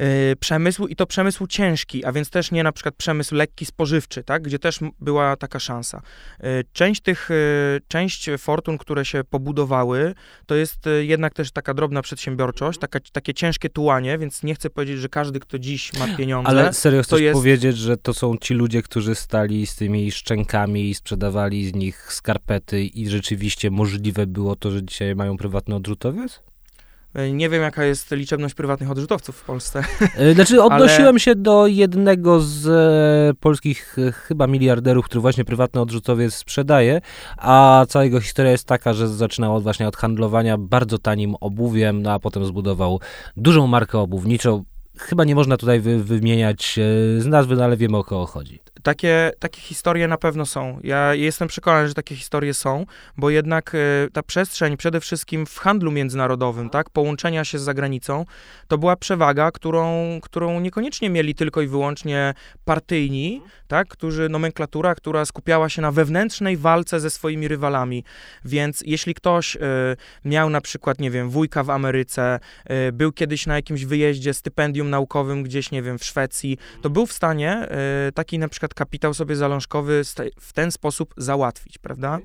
[0.00, 4.24] Y, przemysł i to przemysł ciężki, a więc też nie na przykład przemysł lekki, spożywczy,
[4.24, 6.02] tak, gdzie też była taka szansa.
[6.44, 10.14] Y, część tych, y, część fortun, które się pobudowały,
[10.46, 14.98] to jest jednak też taka drobna przedsiębiorczość, taka, takie ciężkie tułanie, więc nie chcę powiedzieć,
[14.98, 17.34] że każdy, kto dziś ma pieniądze, Ale serio chcesz jest...
[17.34, 22.12] powiedzieć, że to są ci ludzie, którzy stali z tymi szczękami i sprzedawali z nich
[22.12, 26.47] skarpety i rzeczywiście możliwe było to, że dzisiaj mają prywatny odrzutowiec?
[27.14, 29.82] E, nie wiem, jaka jest liczebność prywatnych odrzutowców w Polsce.
[30.16, 31.20] E, znaczy, odnosiłem ale...
[31.20, 37.00] się do jednego z e, polskich chyba miliarderów, który właśnie prywatny odrzutowiec sprzedaje,
[37.36, 42.12] a cała jego historia jest taka, że zaczynał właśnie od handlowania bardzo tanim obuwiem, no
[42.12, 43.00] a potem zbudował
[43.36, 44.64] dużą markę obuwniczą.
[44.98, 46.78] Chyba nie można tutaj wy, wymieniać
[47.18, 48.60] z nazwy, no ale wiemy o kogo chodzi.
[48.82, 50.80] Takie, takie historie na pewno są.
[50.82, 52.86] Ja jestem przekonany, że takie historie są,
[53.16, 58.24] bo jednak y, ta przestrzeń przede wszystkim w handlu międzynarodowym, tak, połączenia się z zagranicą,
[58.68, 65.24] to była przewaga, którą, którą niekoniecznie mieli tylko i wyłącznie partyjni, tak, którzy, nomenklatura, która
[65.24, 68.04] skupiała się na wewnętrznej walce ze swoimi rywalami.
[68.44, 69.60] Więc jeśli ktoś y,
[70.24, 72.40] miał na przykład, nie wiem, wujka w Ameryce,
[72.88, 77.06] y, był kiedyś na jakimś wyjeździe, stypendium naukowym gdzieś, nie wiem, w Szwecji, to był
[77.06, 77.68] w stanie
[78.14, 80.02] taki na przykład kapitał sobie zalążkowy
[80.40, 82.18] w ten sposób załatwić, prawda?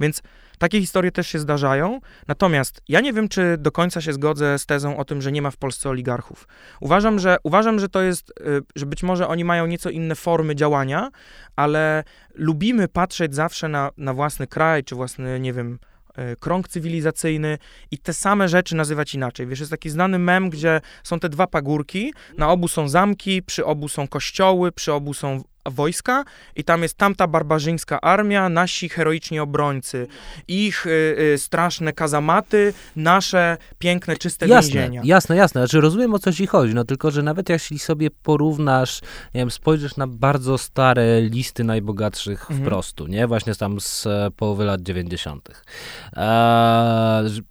[0.00, 0.22] Więc
[0.58, 2.00] takie historie też się zdarzają.
[2.28, 5.42] Natomiast ja nie wiem, czy do końca się zgodzę z tezą o tym, że nie
[5.42, 6.48] ma w Polsce oligarchów.
[6.80, 10.54] Uważam, że, uważam, że to jest, y, że być może oni mają nieco inne formy
[10.54, 11.10] działania,
[11.56, 12.04] ale
[12.34, 15.78] lubimy patrzeć zawsze na, na własny kraj, czy własny, nie wiem,
[16.18, 17.58] y, krąg cywilizacyjny
[17.90, 19.46] i te same rzeczy nazywać inaczej.
[19.46, 23.66] Wiesz, jest taki znany mem, gdzie są te dwa pagórki, na obu są zamki, przy
[23.66, 26.24] obu są kościoły, przy obu są wojska
[26.56, 30.06] i tam jest tamta barbarzyńska armia, nasi heroiczni obrońcy,
[30.48, 30.90] ich y,
[31.34, 35.02] y, straszne kazamaty, nasze piękne, czyste jasne, więzienia.
[35.04, 35.60] Jasne, jasne.
[35.60, 39.00] Znaczy rozumiem o co ci chodzi, no tylko, że nawet jeśli sobie porównasz,
[39.34, 42.60] nie wiem, spojrzysz na bardzo stare listy najbogatszych mhm.
[42.60, 43.26] wprostu, nie?
[43.26, 45.48] Właśnie tam z e, połowy lat 90.
[46.16, 47.42] Eee,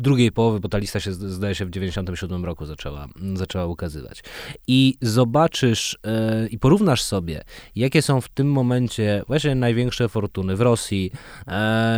[0.00, 4.22] drugiej połowy, bo ta lista się zdaje się w 97 roku zaczęła, zaczęła ukazywać.
[4.66, 5.98] I zobaczysz
[6.42, 7.42] yy, i porównasz sobie,
[7.76, 11.10] jakie są w tym momencie właśnie największe fortuny w Rosji,
[11.46, 11.52] yy,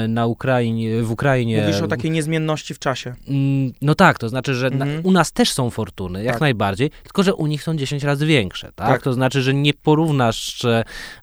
[0.09, 1.63] na Ukrainie, w Ukrainie.
[1.67, 3.15] Mówisz o takiej niezmienności w czasie.
[3.29, 3.37] Yy,
[3.83, 5.07] no tak, to znaczy, że na, mhm.
[5.07, 6.41] u nas też są fortuny, jak tak.
[6.41, 8.89] najbardziej, tylko że u nich są 10 razy większe, tak?
[8.89, 9.03] tak.
[9.03, 10.65] To znaczy, że nie porównasz,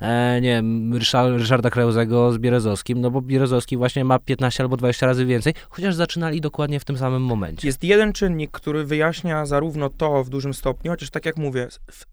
[0.01, 0.93] e, nie wiem,
[1.37, 5.95] Ryszarda Krauzego z Bierezowskim, no bo Bierezowski właśnie ma 15 albo 20 razy więcej, chociaż
[5.95, 7.67] zaczynali dokładnie dokładnie w tym samym momencie.
[7.67, 11.67] Jest jeden czynnik, który wyjaśnia zarówno to w dużym stopniu, chociaż tak jak mówię,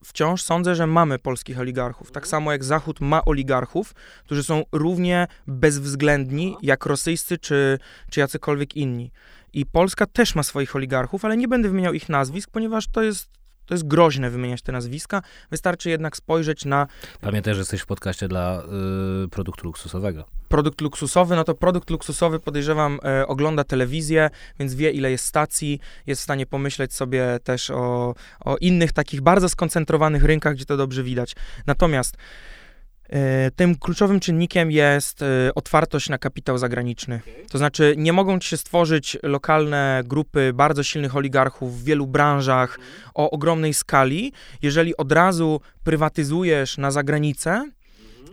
[0.04, 2.12] wciąż sądzę, że mamy polskich oligarchów.
[2.12, 7.78] Tak samo jak Zachód ma oligarchów, którzy są równie bezwzględni jak rosyjscy czy,
[8.10, 9.10] czy jacykolwiek inni.
[9.52, 13.35] I Polska też ma swoich oligarchów, ale nie będę wymieniał ich nazwisk, ponieważ to jest
[13.66, 15.22] to jest groźne wymieniać te nazwiska.
[15.50, 16.86] Wystarczy jednak spojrzeć na.
[17.20, 18.62] Pamiętaj, że jesteś w podcaście dla
[19.24, 20.24] y, produktu luksusowego.
[20.48, 25.80] Produkt luksusowy, no to produkt luksusowy podejrzewam e, ogląda telewizję, więc wie ile jest stacji,
[26.06, 30.76] jest w stanie pomyśleć sobie też o, o innych takich bardzo skoncentrowanych rynkach, gdzie to
[30.76, 31.36] dobrze widać.
[31.66, 32.16] Natomiast
[33.56, 37.20] tym kluczowym czynnikiem jest e, otwartość na kapitał zagraniczny.
[37.50, 42.78] To znaczy, nie mogą ci się stworzyć lokalne grupy bardzo silnych oligarchów w wielu branżach
[43.14, 47.70] o ogromnej skali, jeżeli od razu prywatyzujesz na zagranicę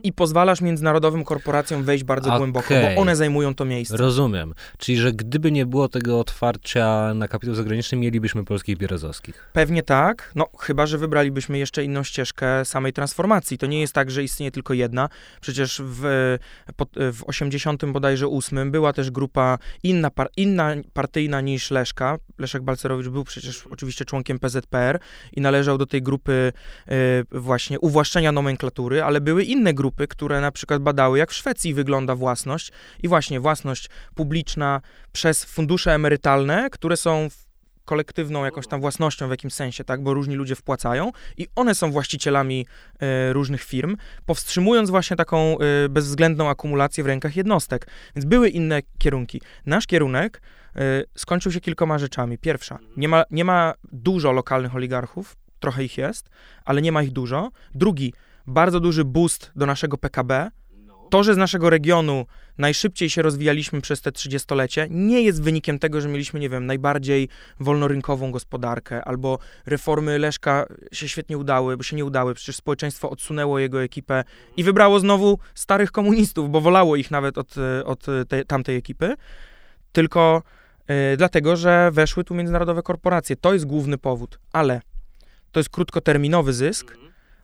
[0.04, 2.38] i pozwalasz międzynarodowym korporacjom wejść bardzo Okej.
[2.38, 3.98] głęboko, bo one zajmują to miejsce.
[3.98, 4.54] Rozumiem.
[4.78, 9.50] Czyli, że gdyby nie było tego otwarcia na kapitał zagraniczny, mielibyśmy polskich Bierozowskich.
[9.54, 13.58] Pewnie tak, no chyba, że wybralibyśmy jeszcze inną ścieżkę samej transformacji.
[13.58, 15.10] To nie jest tak, że istnieje tylko jedna.
[15.42, 16.38] Przecież w,
[16.98, 22.18] w 80 bodajże 8 była też grupa inna, par, inna partyjna niż Leszka.
[22.38, 25.00] Leszek Balcerowicz był przecież oczywiście członkiem PZPR
[25.34, 26.54] i należał do tej grupy
[26.88, 26.94] e,
[27.32, 32.16] właśnie uwłaszczenia nomenklatury, ale były inne grupy, które na przykład badały, jak w Szwecji wygląda
[32.16, 32.72] własność
[33.04, 37.30] i właśnie własność publiczna przez fundusze emerytalne, które są
[37.86, 41.92] kolektywną jakąś tam własnością w jakimś sensie, tak, bo różni ludzie wpłacają i one są
[41.92, 42.66] właścicielami
[43.00, 47.88] e, różnych firm, powstrzymując właśnie taką e, bezwzględną akumulację w rękach jednostek.
[48.16, 49.42] Więc były inne kierunki.
[49.66, 50.42] Nasz kierunek
[50.76, 50.80] e,
[51.16, 52.38] skończył się kilkoma rzeczami.
[52.38, 56.30] Pierwsza, nie ma, nie ma dużo lokalnych oligarchów, trochę ich jest,
[56.66, 57.50] ale nie ma ich dużo.
[57.76, 58.14] Drugi,
[58.48, 60.52] bardzo duży boost do naszego PKB.
[61.10, 62.26] To, że z naszego regionu
[62.58, 67.30] najszybciej się rozwijaliśmy przez te 30-lecie, nie jest wynikiem tego, że mieliśmy, nie wiem, najbardziej
[67.60, 72.34] wolnorynkową gospodarkę, albo reformy Leszka się świetnie udały, bo się nie udały.
[72.34, 74.24] Przecież społeczeństwo odsunęło jego ekipę
[74.58, 79.16] i wybrało znowu starych komunistów, bo wolało ich nawet od, od tej, tamtej ekipy.
[79.92, 80.44] Tylko
[80.88, 83.36] e, dlatego, że weszły tu międzynarodowe korporacje.
[83.36, 84.82] To jest główny powód, ale
[85.52, 86.98] to jest krótkoterminowy zysk,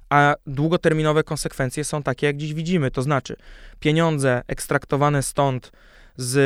[0.10, 2.91] a długoterminowe konsekwencje są takie, jak dziś widzimy.
[2.91, 3.36] To znaczy,
[3.80, 5.72] pieniądze ekstraktowane stąd
[6.17, 6.38] z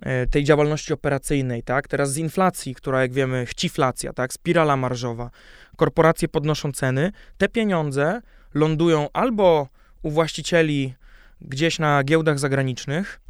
[0.00, 1.88] e, tej działalności operacyjnej, tak?
[1.88, 4.32] Teraz z inflacji, która jak wiemy, chciflacja, tak?
[4.32, 5.30] Spirala marżowa.
[5.76, 7.12] Korporacje podnoszą ceny.
[7.38, 8.20] Te pieniądze
[8.54, 9.68] lądują albo
[10.02, 10.94] u właścicieli
[11.40, 13.20] gdzieś na giełdach zagranicznych,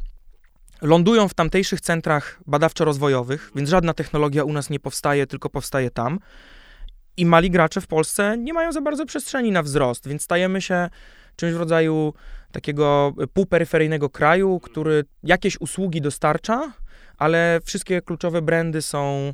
[0.81, 6.19] lądują w tamtejszych centrach badawczo-rozwojowych, więc żadna technologia u nas nie powstaje, tylko powstaje tam.
[7.19, 10.89] I mali gracze w Polsce nie mają za bardzo przestrzeni na wzrost, więc stajemy się
[11.35, 12.13] czymś w rodzaju
[12.51, 16.73] takiego półperyferyjnego kraju, który jakieś usługi dostarcza,
[17.17, 19.33] ale wszystkie kluczowe brandy są,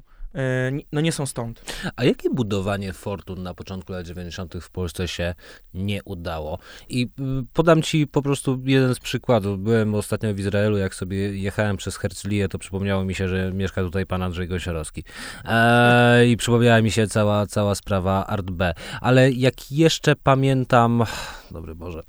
[0.92, 1.76] no nie są stąd.
[1.96, 4.56] A jakie budowanie fortun na początku lat 90.
[4.62, 5.36] w Polsce się
[5.74, 6.60] nie udało?
[6.90, 9.60] I y, podam ci po prostu jeden z przykładów.
[9.60, 13.82] Byłem ostatnio w Izraelu, jak sobie jechałem przez Herzliję, to przypomniało mi się, że mieszka
[13.82, 15.04] tutaj pan Andrzej Gąsiorowski.
[15.46, 18.74] E, I przypomniała mi się cała, cała sprawa Art B.
[19.02, 21.04] Ale jak jeszcze pamiętam,
[21.52, 22.04] dobry Boże,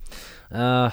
[0.53, 0.91] e,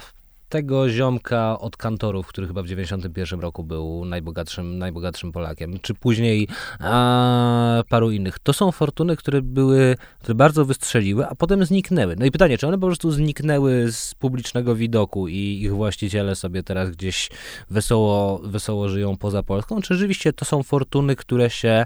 [0.54, 6.48] tego ziomka od kantorów, który chyba w 91 roku był najbogatszym, najbogatszym Polakiem, czy później
[6.80, 8.40] a, paru innych.
[8.40, 12.16] To są fortuny, które były, które bardzo wystrzeliły, a potem zniknęły.
[12.16, 16.64] No i pytanie, czy one po prostu zniknęły z publicznego widoku i ich właściciele sobie
[16.64, 17.30] teraz gdzieś
[17.70, 21.86] wesoło, wesoło żyją poza Polską, czy rzeczywiście to są fortuny, które się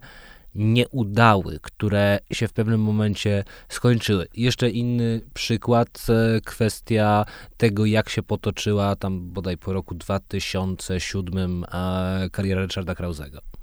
[0.58, 4.28] nie udały, które się w pewnym momencie skończyły.
[4.34, 7.26] Jeszcze inny przykład, e, kwestia
[7.58, 13.57] tego, jak się potoczyła tam bodaj po roku 2007 e, kariera Richarda Krausego.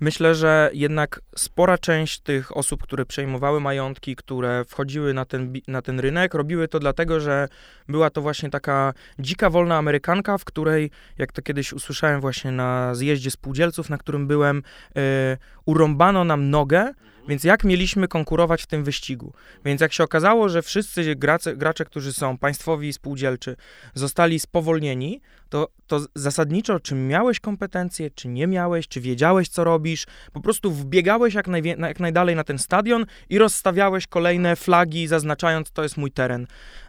[0.00, 5.82] Myślę, że jednak spora część tych osób, które przejmowały majątki, które wchodziły na ten, na
[5.82, 7.48] ten rynek, robiły to dlatego, że
[7.88, 12.94] była to właśnie taka dzika, wolna Amerykanka, w której, jak to kiedyś usłyszałem właśnie na
[12.94, 14.62] zjeździe spółdzielców, na którym byłem,
[14.96, 16.92] e, urąbano nam nogę,
[17.28, 19.32] więc jak mieliśmy konkurować w tym wyścigu?
[19.64, 23.56] Więc jak się okazało, że wszyscy gracze, gracze którzy są państwowi i spółdzielczy,
[23.94, 30.06] zostali spowolnieni, to, to zasadniczo, czy miałeś kompetencje, czy nie miałeś, czy wiedziałeś, co robisz,
[30.32, 35.06] po prostu wbiegałeś jak, najwie, na- jak najdalej na ten stadion i rozstawiałeś kolejne flagi,
[35.06, 36.46] zaznaczając, to jest mój teren.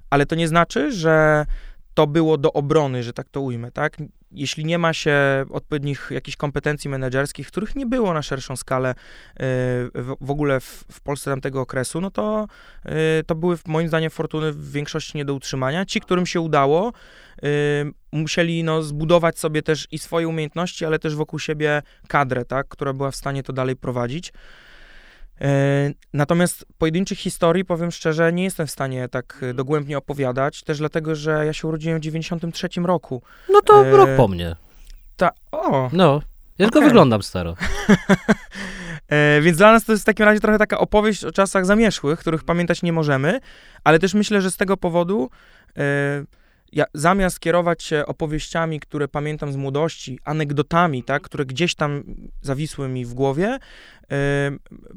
[0.10, 1.46] Ale to nie znaczy, że
[1.94, 3.98] to było do obrony, że tak to ujmę, tak?
[4.32, 8.96] Jeśli nie ma się odpowiednich jakichś kompetencji menedżerskich, których nie było na szerszą skalę
[9.40, 9.46] yy,
[10.22, 12.48] w, ogóle w, w Polsce tamtego okresu, no to,
[12.86, 12.92] yy,
[13.26, 15.86] to były moim zdaniem fortuny w większości nie do utrzymania.
[15.86, 16.94] Ci, którym się udało,
[17.42, 17.50] yy,
[18.12, 22.94] musieli no, zbudować sobie też i swoje umiejętności, ale też wokół siebie kadrę, tak, która
[22.94, 24.34] była w stanie to dalej prowadzić.
[25.42, 30.78] E, Natomiast pojedynczych historii, powiem szczerze, nie jestem w stanie tak e, dogłębnie opowiadać, też
[30.78, 33.22] dlatego, że ja się urodziłem w 93 roku.
[33.50, 34.56] No to E, rok po mnie.
[35.18, 36.22] Ta, o, No,
[36.58, 36.90] ja tylko Okej.
[36.90, 37.56] wyglądam staro.
[39.10, 42.20] E, więc dla nas to jest w takim razie trochę taka opowieść o czasach zamieszłych,
[42.20, 43.40] których pamiętać nie możemy,
[43.84, 45.30] ale też myślę, że z tego powodu
[45.78, 45.82] e,
[46.72, 52.04] ja zamiast kierować się opowieściami, które pamiętam z młodości, anegdotami, tak, które gdzieś tam
[52.42, 53.58] zawisły mi w głowie,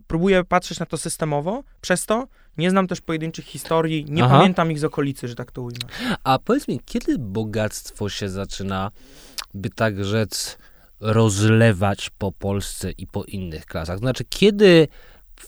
[0.07, 1.65] próbuję patrzeć na to systemowo.
[1.81, 4.39] Przez to nie znam też pojedynczych historii, nie Aha.
[4.39, 5.79] pamiętam ich z okolicy, że tak to ujmę.
[6.25, 8.91] A powiedz mi, kiedy bogactwo się zaczyna,
[9.55, 10.59] by tak rzec,
[11.01, 13.99] rozlewać po Polsce i po innych klasach?
[13.99, 14.89] Znaczy, kiedy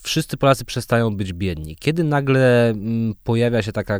[0.03, 1.75] wszyscy Polacy przestają być biedni?
[1.75, 3.99] Kiedy nagle mm, pojawia się taka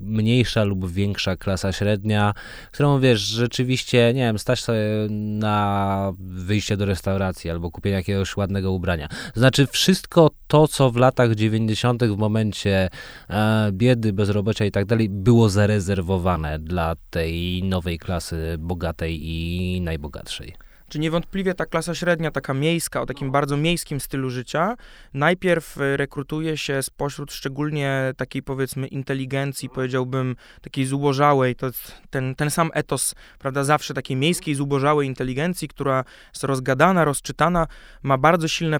[0.00, 2.34] mniejsza lub większa klasa średnia,
[2.72, 4.80] którą wiesz, rzeczywiście, nie wiem, stać sobie
[5.10, 9.08] na wyjście do restauracji albo kupienie jakiegoś ładnego ubrania.
[9.34, 12.04] Znaczy wszystko to, co w latach 90.
[12.04, 12.88] w momencie
[13.30, 20.63] e, biedy, bezrobocia i tak dalej, było zarezerwowane dla tej nowej klasy bogatej i najbogatszej.
[20.88, 24.76] Czy niewątpliwie ta klasa średnia, taka miejska, o takim bardzo miejskim stylu życia,
[25.14, 31.66] najpierw e, rekrutuje się spośród szczególnie takiej powiedzmy inteligencji, powiedziałbym takiej zubożałej, to
[32.10, 37.66] ten, ten sam etos, prawda, zawsze takiej miejskiej, zubożałej inteligencji, która jest rozgadana, rozczytana,
[38.02, 38.78] ma bardzo silne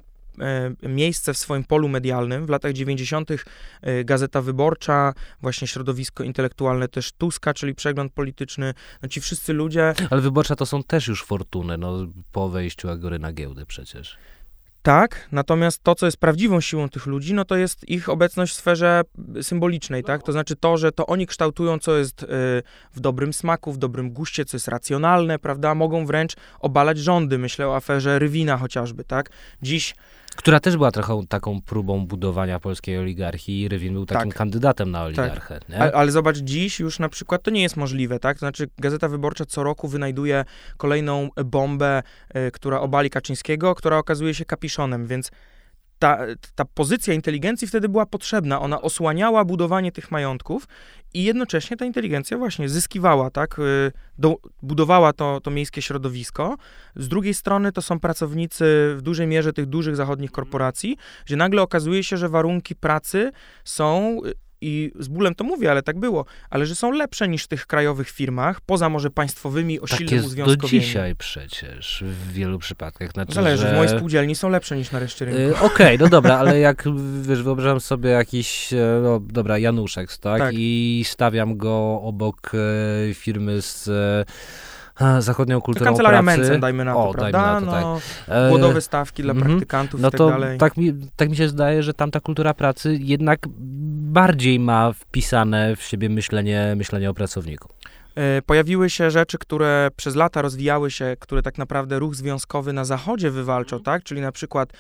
[0.82, 2.46] miejsce w swoim polu medialnym.
[2.46, 3.30] W latach 90.
[3.82, 9.94] E, Gazeta Wyborcza, właśnie środowisko intelektualne też Tuska, czyli przegląd polityczny, no ci wszyscy ludzie...
[10.10, 14.16] Ale Wyborcza to są też już fortuny, no po wejściu Agory na giełdę przecież.
[14.84, 18.56] Tak, natomiast to, co jest prawdziwą siłą tych ludzi, no to jest ich obecność w
[18.56, 19.02] sferze
[19.42, 20.22] symbolicznej, tak?
[20.22, 22.26] To znaczy to, że to oni kształtują, co jest y,
[22.92, 25.74] w dobrym smaku, w dobrym guście, co jest racjonalne, prawda?
[25.74, 27.38] Mogą wręcz obalać rządy.
[27.38, 29.30] Myślę o aferze Rywina chociażby, tak?
[29.62, 29.94] Dziś
[30.36, 34.38] która też była trochę taką próbą budowania polskiej oligarchii i Rywin był takim tak.
[34.38, 35.06] kandydatem na tak.
[35.06, 35.60] oligarchę.
[35.60, 35.80] Tak.
[35.80, 38.36] Ale, ale, zobacz, dziś już na przykład to nie jest możliwe, tak?
[38.36, 40.44] To znaczy Gazeta Wyborcza co roku wynajduje
[40.76, 42.02] kolejną bombę,
[42.36, 45.30] y, która obali Kaczyńskiego, która okazuje się kapiszonem, więc
[45.98, 46.18] ta,
[46.54, 48.60] ta pozycja inteligencji wtedy była potrzebna.
[48.60, 50.68] Ona osłaniała budowanie tych majątków
[51.14, 56.56] i jednocześnie ta inteligencja właśnie zyskiwała, tak, y, do, budowała to, to miejskie środowisko.
[56.96, 61.62] Z drugiej strony to są pracownicy w dużej mierze tych dużych zachodnich korporacji, gdzie nagle
[61.62, 63.30] okazuje się, że warunki pracy
[63.64, 67.44] są y, i z bólem to mówię, ale tak było, ale że są lepsze niż
[67.44, 72.32] w tych krajowych firmach, poza może państwowymi o tak silnym jest do dzisiaj przecież w
[72.32, 73.12] wielu przypadkach.
[73.12, 73.72] Znaczy, Zależy, że...
[73.72, 75.40] w mojej spółdzielni są lepsze niż na reszcie rynku.
[75.40, 76.84] Yy, Okej, okay, no dobra, ale jak
[77.22, 80.38] wiesz, wyobrażam sobie jakiś, e, no dobra, Januszek, tak?
[80.38, 80.54] tak.
[80.54, 83.88] I stawiam go obok e, firmy z...
[83.88, 84.24] E,
[85.18, 86.38] zachodnią kulturą kancelaria pracy.
[86.38, 87.60] Mencen, dajmy na to, o, prawda?
[87.60, 88.48] Na to, no, tak.
[88.48, 89.46] Głodowe stawki dla mm -hmm.
[89.46, 90.58] praktykantów no i tak to dalej.
[90.58, 93.40] Tak mi, tak mi się zdaje, że tam ta kultura pracy jednak
[94.14, 97.68] bardziej ma wpisane w siebie myślenie, myślenie o pracowniku.
[98.14, 102.84] E, pojawiły się rzeczy, które przez lata rozwijały się, które tak naprawdę ruch związkowy na
[102.84, 103.84] zachodzie wywalczał, mhm.
[103.84, 104.04] tak?
[104.04, 104.72] Czyli na przykład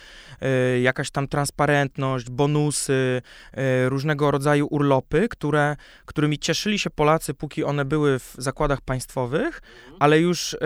[0.72, 3.22] y, jakaś tam transparentność, bonusy,
[3.58, 9.60] y, różnego rodzaju urlopy, które, którymi cieszyli się Polacy, póki one były w zakładach państwowych,
[9.84, 9.96] mhm.
[10.00, 10.58] ale już y,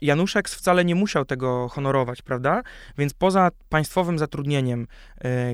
[0.00, 2.62] Januszek wcale nie musiał tego honorować, prawda?
[2.98, 4.86] Więc poza państwowym zatrudnieniem,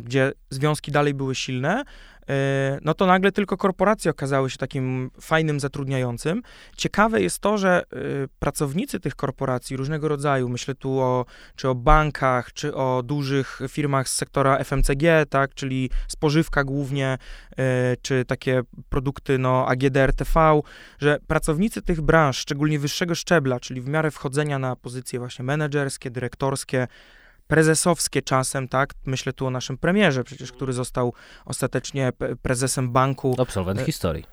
[0.03, 2.14] gdzie związki dalej były silne, E,
[2.83, 6.43] no to nagle tylko korporacje okazały się takim fajnym zatrudniającym.
[6.77, 7.97] Ciekawe jest to, że e,
[8.39, 14.09] pracownicy tych korporacji różnego rodzaju, myślę tu o, czy o bankach, czy o dużych firmach
[14.09, 17.19] z sektora FMCG, tak, czyli spożywka głównie,
[17.59, 20.61] e, czy takie produkty, no, AGD, RTV,
[20.99, 26.11] że pracownicy tych branż, szczególnie wyższego szczebla, czyli w miarę wchodzenia na pozycje właśnie menedżerskie,
[26.11, 26.87] dyrektorskie,
[27.55, 28.91] prezesowskie czasem, tak?
[29.05, 31.13] Myślę tu o naszym premierze, przecież, który został
[31.45, 32.13] ostatecznie
[32.43, 33.37] prezesem banku.
[33.39, 34.25] Absolwent e, historii.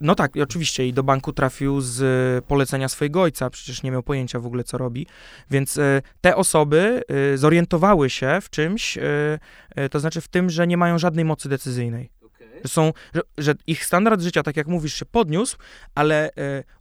[0.00, 4.38] No tak, oczywiście i do banku trafił z polecenia swojego ojca, przecież nie miał pojęcia
[4.38, 5.06] w ogóle, co robi.
[5.50, 8.98] Więc e, te osoby e, zorientowały się w czymś,
[9.90, 12.10] to znaczy w tym, że nie mają żadnej mocy decyzyjnej.
[12.64, 15.56] Że, są, że, że, ich standard życia, tak jak mówisz, się podniósł,
[15.94, 16.30] ale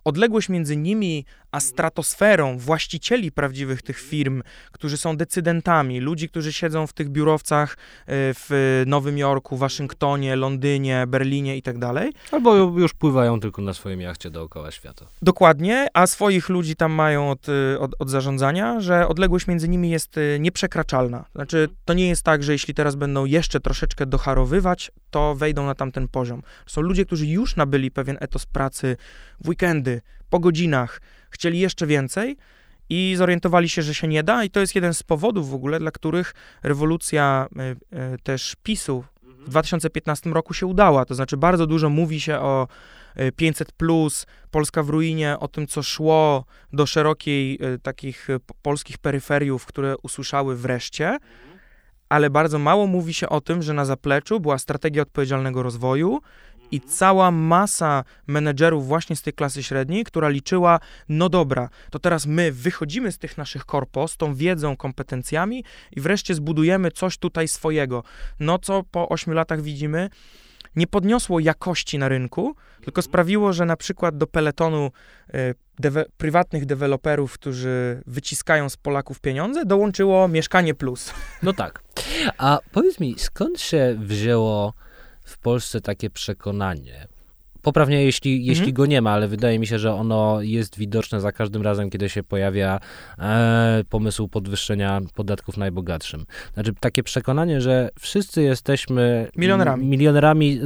[0.03, 6.87] odległość między nimi a stratosferą właścicieli prawdziwych tych firm, którzy są decydentami, ludzi, którzy siedzą
[6.87, 7.75] w tych biurowcach e,
[8.33, 12.13] w Nowym Jorku, Waszyngtonie, Londynie, Berlinie i tak dalej.
[12.31, 15.05] Albo już pływają tylko na swoim jachcie dookoła świata.
[15.21, 19.89] Dokładnie, a swoich ludzi tam mają od, e, od, od zarządzania, że odległość między nimi
[19.89, 21.25] jest e, nieprzekraczalna.
[21.35, 25.75] Znaczy, to nie jest tak, że jeśli teraz będą jeszcze troszeczkę docharowywać, to wejdą na
[25.75, 26.43] tamten poziom.
[26.65, 28.97] Są ludzie, którzy już nabyli pewien etos pracy
[29.39, 30.01] w weekendy,
[30.33, 32.37] po godzinach, chcieli jeszcze więcej
[32.89, 35.79] i zorientowali się, że się nie da, i to jest jeden z powodów w ogóle,
[35.79, 37.47] dla których rewolucja
[37.91, 41.05] y, y, też PiSu w 2015 roku się udała.
[41.05, 42.67] To znaczy, bardzo dużo mówi się o
[43.35, 48.27] 500, plus, Polska w ruinie, o tym, co szło do szerokiej takich
[48.61, 51.17] polskich peryferiów, które usłyszały wreszcie
[52.13, 56.21] ale bardzo mało mówi się o tym, że na zapleczu była strategia odpowiedzialnego rozwoju
[56.73, 62.25] i cała masa menedżerów właśnie z tej klasy średniej, która liczyła, no dobra, to teraz
[62.25, 67.47] my wychodzimy z tych naszych korpo z tą wiedzą, kompetencjami i wreszcie zbudujemy coś tutaj
[67.47, 68.03] swojego.
[68.39, 70.09] No co po ośmiu latach widzimy,
[70.75, 74.91] nie podniosło jakości na rynku, tylko sprawiło, że na przykład do peletonu
[75.36, 81.13] y, dewe prywatnych deweloperów, którzy wyciskają z Polaków pieniądze, dołączyło Mieszkanie Plus.
[81.43, 81.84] No tak.
[82.38, 84.74] A powiedz mi, skąd się wzięło
[85.34, 87.07] w Polsce takie przekonanie,
[87.61, 88.47] poprawnie, jeśli, Mhm.
[88.49, 91.89] jeśli go nie ma, ale wydaje mi się, że ono jest widoczne za każdym razem,
[91.89, 92.79] kiedy się pojawia
[93.19, 96.25] e, pomysł podwyższenia podatków najbogatszym.
[96.53, 99.86] Znaczy, takie przekonanie, że wszyscy jesteśmy Milionerami.
[99.86, 100.59] milionerami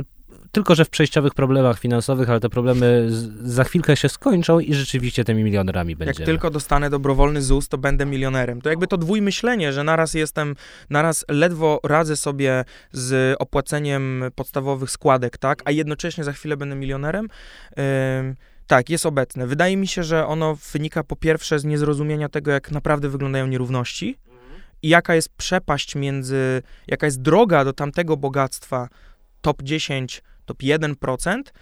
[0.52, 4.74] tylko, że w przejściowych problemach finansowych, ale te problemy z, za chwilkę się skończą i
[4.74, 6.26] rzeczywiście tymi milionerami Jak będziemy.
[6.26, 8.62] tylko dostanę dobrowolny ZUS, to będę milionerem.
[8.62, 10.56] To jakby to dwójmyślenie, że naraz jestem,
[10.90, 17.28] naraz ledwo radzę sobie z opłaceniem podstawowych składek, tak, a jednocześnie za chwilę będę milionerem.
[18.68, 19.48] Tak, jest obecne.
[19.48, 24.18] Wydaje mi się, że ono wynika po pierwsze z niezrozumienia tego, jak naprawdę wyglądają nierówności
[24.82, 28.90] i jaka jest przepaść między, jaka jest droga do tamtego bogactwa
[29.42, 31.54] top 10, top 1%,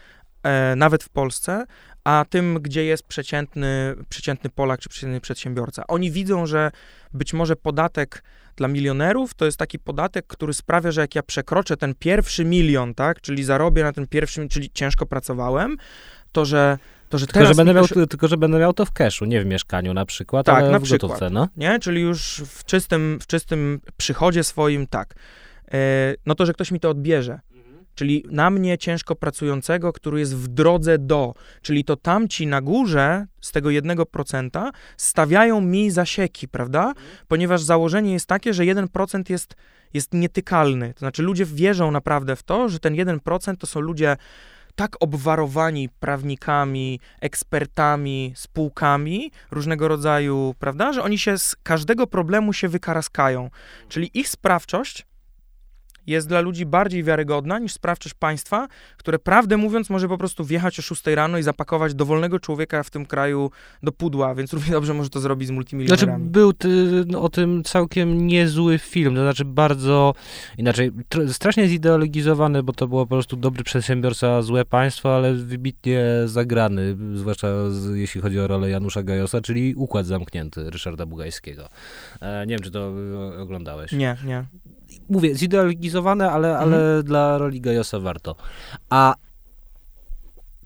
[0.44, 1.66] e, nawet w Polsce,
[2.04, 5.84] a tym, gdzie jest przeciętny, przeciętny Polak czy przeciętny przedsiębiorca.
[5.88, 6.72] Oni widzą, że
[7.14, 8.24] być może podatek
[8.56, 12.94] dla milionerów to jest taki podatek, który sprawia, że jak ja przekroczę ten pierwszy milion,
[12.94, 15.78] tak, czyli zarobię na ten pierwszy, czyli ciężko pracowałem,
[16.32, 16.78] to że
[17.10, 19.26] to, że Tylko że, będę mi miał, też- tylko, że będę miał to w cashu,
[19.26, 21.02] nie w mieszkaniu na przykład, Tak, ale na w przykład.
[21.02, 21.48] gotówce, no.
[21.58, 21.80] nie?
[21.80, 25.16] Czyli już w czystym, w czystym przychodzie swoim, tak.
[25.74, 25.78] E,
[26.26, 27.40] no to, że ktoś mi to odbierze.
[27.96, 31.34] Czyli na mnie ciężko pracującego, który jest w drodze do.
[31.62, 36.93] Czyli to tamci na górze z tego 1% stawiają mi zasieki, prawda?
[37.28, 39.56] Ponieważ założenie jest takie, że 1% jest,
[39.93, 40.93] jest nietykalny.
[40.93, 44.18] To znaczy ludzie wierzą naprawdę w to, że ten 1% to są ludzie
[44.76, 52.68] tak obwarowani prawnikami, ekspertami, spółkami różnego rodzaju, prawda, że oni się z każdego problemu się
[52.68, 53.50] wykaraskają.
[53.89, 55.06] Czyli ich sprawczość
[56.08, 60.80] jest dla ludzi bardziej wiarygodna niż sprawczość państwa, które prawdę mówiąc może po prostu wjechać
[60.80, 63.51] o 6 rano i zapakować dowolnego człowieka w tym kraju
[63.84, 66.30] do pudła, więc równie dobrze może to zrobić z Znaczy, multimilionerami.
[66.30, 66.70] był ty,
[67.08, 70.14] no, o tym całkiem niezły film, to znaczy bardzo,
[70.58, 76.03] inaczej, tr- strasznie zideologizowany, bo to było po prostu dobry przedsiębiorca, złe państwo, ale wybitnie
[76.26, 81.70] zagrany, zwłaszcza z, jeśli chodzi o rolę Janusza Gajosa, czyli Układ Zamknięty Ryszarda Bugajskiego.
[82.22, 82.91] E, nie wiem, czy to
[83.36, 83.91] e, oglądałeś.
[83.91, 84.45] Nie, nie.
[85.10, 88.36] Mówię, zideologizowane, ale, ale dla roli Gajosa warto.
[88.89, 89.16] A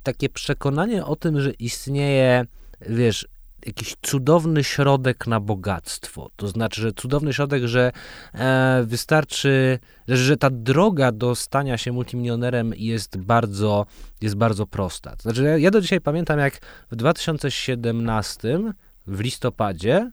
[0.04, 2.46] takie przekonanie o tym, że istnieje,
[2.90, 3.28] wiesz,
[3.66, 6.30] jakiś cudowny środek na bogactwo.
[6.36, 7.92] To znaczy, że cudowny środek, że
[8.34, 13.86] e, wystarczy, że, że ta droga do stania się multimilionerem jest bardzo,
[14.22, 15.16] jest bardzo prosta.
[15.16, 16.60] To znaczy, ja, ja do dzisiaj pamiętam, jak
[16.92, 18.60] w 2017
[19.08, 20.12] w listopadzie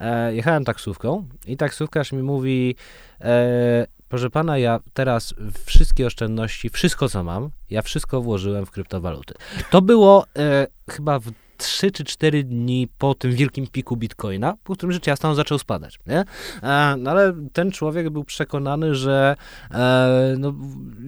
[0.00, 2.76] e, jechałem taksówką i taksówkarz mi mówi,
[3.20, 9.34] e, proszę pana, ja teraz wszystkie oszczędności, wszystko co mam, ja wszystko włożyłem w kryptowaluty.
[9.70, 14.74] To było e, chyba w 3 czy 4 dni po tym wielkim piku bitcoina, po
[14.74, 15.98] którym rzecz jasna on zaczął spadać.
[16.06, 16.24] Nie?
[16.62, 19.36] E, no ale ten człowiek był przekonany, że
[19.70, 20.54] e, no,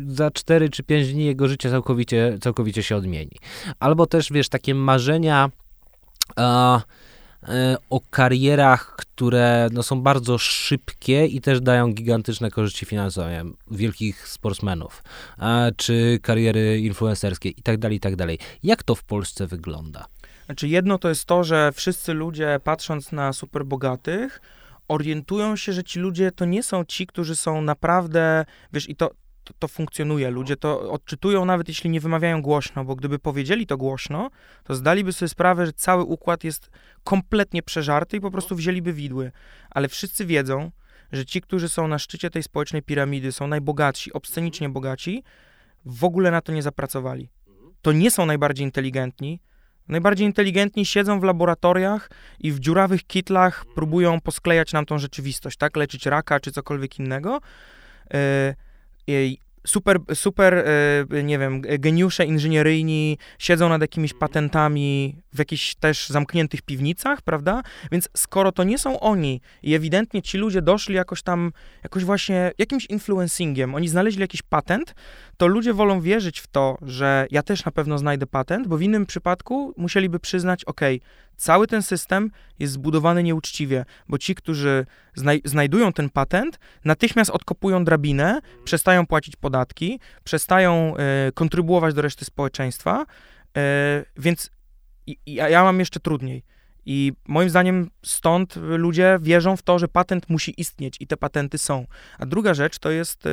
[0.06, 3.36] za 4 czy 5 dni jego życie całkowicie, całkowicie się odmieni.
[3.80, 5.50] Albo też, wiesz, takie marzenia
[6.38, 6.80] e,
[7.90, 15.02] o karierach, które no, są bardzo szybkie i też dają gigantyczne korzyści finansowe, wielkich sportsmenów,
[15.38, 18.38] e, czy kariery influencerskie i tak dalej, i tak dalej.
[18.62, 20.06] Jak to w Polsce wygląda?
[20.46, 24.40] Znaczy jedno to jest to, że wszyscy ludzie patrząc na superbogatych,
[24.88, 29.10] orientują się, że ci ludzie to nie są ci, którzy są naprawdę, wiesz, i to,
[29.48, 30.30] to, to funkcjonuje.
[30.30, 34.30] Ludzie to odczytują nawet jeśli nie wymawiają głośno, bo gdyby powiedzieli to głośno,
[34.64, 36.70] to zdaliby sobie sprawę, że cały układ jest
[37.04, 39.32] kompletnie przeżarty i po prostu wzięliby widły.
[39.70, 40.70] Ale wszyscy wiedzą,
[41.12, 45.22] że ci, którzy są na szczycie tej społecznej piramidy, są najbogatsi, obscenicznie bogaci,
[45.84, 47.28] w ogóle na to nie zapracowali.
[47.82, 49.40] To nie są najbardziej inteligentni,
[49.88, 55.76] Najbardziej inteligentni siedzą w laboratoriach i w dziurawych kitlach próbują posklejać nam tą rzeczywistość, tak?
[55.76, 57.40] Leczyć raka czy cokolwiek innego.
[58.10, 58.67] I
[59.68, 66.62] super, super, e, nie wiem, geniusze inżynieryjni siedzą nad jakimiś patentami w jakichś też zamkniętych
[66.62, 67.62] piwnicach, prawda?
[67.92, 71.52] Więc skoro to nie są oni i ewidentnie ci ludzie doszli jakoś tam,
[71.82, 74.94] jakoś właśnie jakimś influencingiem, oni znaleźli jakiś patent,
[75.36, 78.82] to ludzie wolą wierzyć w to, że ja też na pewno znajdę patent, bo w
[78.82, 80.80] innym przypadku musieliby przyznać, ok,
[81.38, 87.84] cały ten system jest zbudowany nieuczciwie, bo ci, którzy znaj znajdują ten patent, natychmiast odkopują
[87.84, 93.06] drabinę, przestają płacić podatki, przestają e, kontrybuować do reszty społeczeństwa,
[93.56, 94.50] e, więc
[95.06, 96.42] i, ja mam jeszcze trudniej.
[96.86, 101.58] I moim zdaniem stąd ludzie wierzą w to, że patent musi istnieć i te patenty
[101.58, 101.86] są.
[102.18, 103.30] A druga rzecz to jest, e,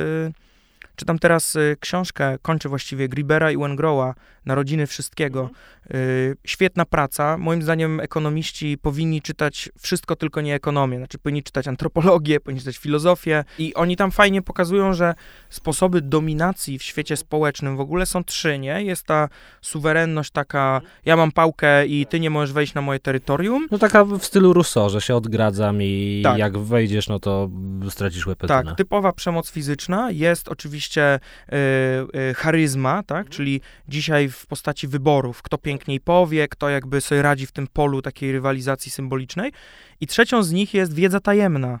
[0.96, 4.14] Czytam teraz y, książkę, kończę właściwie, Gribera i Wengrowa,
[4.46, 5.50] Narodziny Wszystkiego.
[5.94, 7.38] Y, świetna praca.
[7.38, 10.98] Moim zdaniem ekonomiści powinni czytać wszystko, tylko nie ekonomię.
[10.98, 15.14] Znaczy powinni czytać antropologię, powinni czytać filozofię i oni tam fajnie pokazują, że
[15.50, 18.82] sposoby dominacji w świecie społecznym w ogóle są trzy, nie?
[18.82, 19.28] Jest ta
[19.60, 23.68] suwerenność taka, ja mam pałkę i ty nie możesz wejść na moje terytorium.
[23.70, 26.38] No taka w stylu Rousseau, że się odgradzam i Tak.
[26.38, 27.50] jak wejdziesz, no to
[27.90, 28.64] stracisz łepetynę.
[28.64, 30.10] Tak, typowa przemoc fizyczna.
[30.10, 33.28] Jest oczywiście y, y, charyzma, tak?
[33.28, 38.02] Czyli dzisiaj w postaci wyborów, kto piękniej powie, kto jakby sobie radzi w tym polu
[38.02, 39.52] takiej rywalizacji symbolicznej.
[40.00, 41.78] I trzecią z nich jest wiedza tajemna,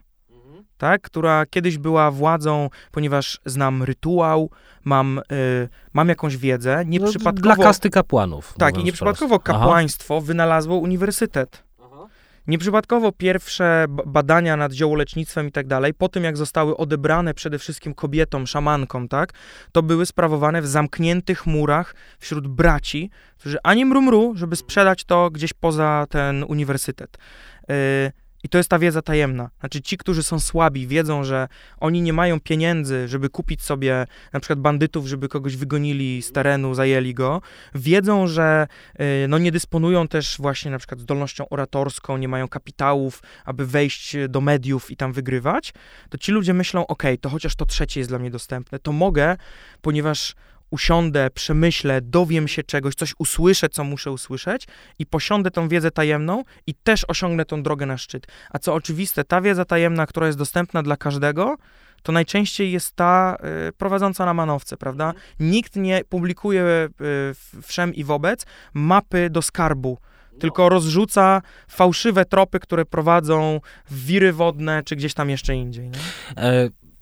[0.78, 1.02] tak?
[1.02, 4.50] Która kiedyś była władzą, ponieważ znam rytuał,
[4.84, 6.76] mam, y, mam jakąś wiedzę.
[6.76, 8.54] No, Nieprzypadkowo, Dla kasty kapłanów.
[8.58, 9.50] tak, i nieprzypadkowo wprost.
[9.50, 9.58] Aha.
[9.58, 11.65] kapłaństwo wynalazło uniwersytet.
[12.48, 17.94] Nieprzypadkowo pierwsze badania nad ziołolecznictwem i tak dalej, po tym jak zostały odebrane przede wszystkim
[17.94, 19.32] kobietom, szamankom, tak,
[19.72, 25.52] to były sprawowane w zamkniętych murach wśród braci, którzy ani mrumru, żeby sprzedać to gdzieś
[25.52, 27.18] poza ten uniwersytet.
[27.68, 27.76] Yy,
[28.46, 29.50] I to jest ta wiedza tajemna.
[29.60, 31.48] Znaczy ci, którzy są słabi, wiedzą, że
[31.80, 36.74] oni nie mają pieniędzy, żeby kupić sobie na przykład bandytów, żeby kogoś wygonili z terenu,
[36.74, 37.42] zajęli go.
[37.74, 38.66] Wiedzą, że
[39.00, 44.16] y, no, nie dysponują też właśnie na przykład zdolnością oratorską, nie mają kapitałów, aby wejść
[44.28, 45.72] do mediów i tam wygrywać.
[46.10, 49.36] To ci ludzie myślą, ok, to chociaż to trzecie jest dla mnie dostępne, to mogę,
[49.80, 50.34] ponieważ
[50.70, 54.66] usiądę, przemyślę, dowiem się czegoś, coś usłyszę, co muszę usłyszeć
[54.98, 58.26] i posiądę tą wiedzę tajemną i też osiągnę tą drogę na szczyt.
[58.50, 61.56] A co oczywiste, ta wiedza tajemna, która jest dostępna dla każdego,
[62.02, 63.36] to najczęściej jest ta
[63.68, 65.12] y, prowadząca na manowce, prawda?
[65.40, 69.98] Nikt nie publikuje y, wszem i wobec mapy do skarbu,
[70.38, 73.60] tylko rozrzuca fałszywe tropy, które prowadzą
[73.90, 75.90] w wiry wodne, czy gdzieś tam jeszcze indziej.
[75.90, 75.98] Nie?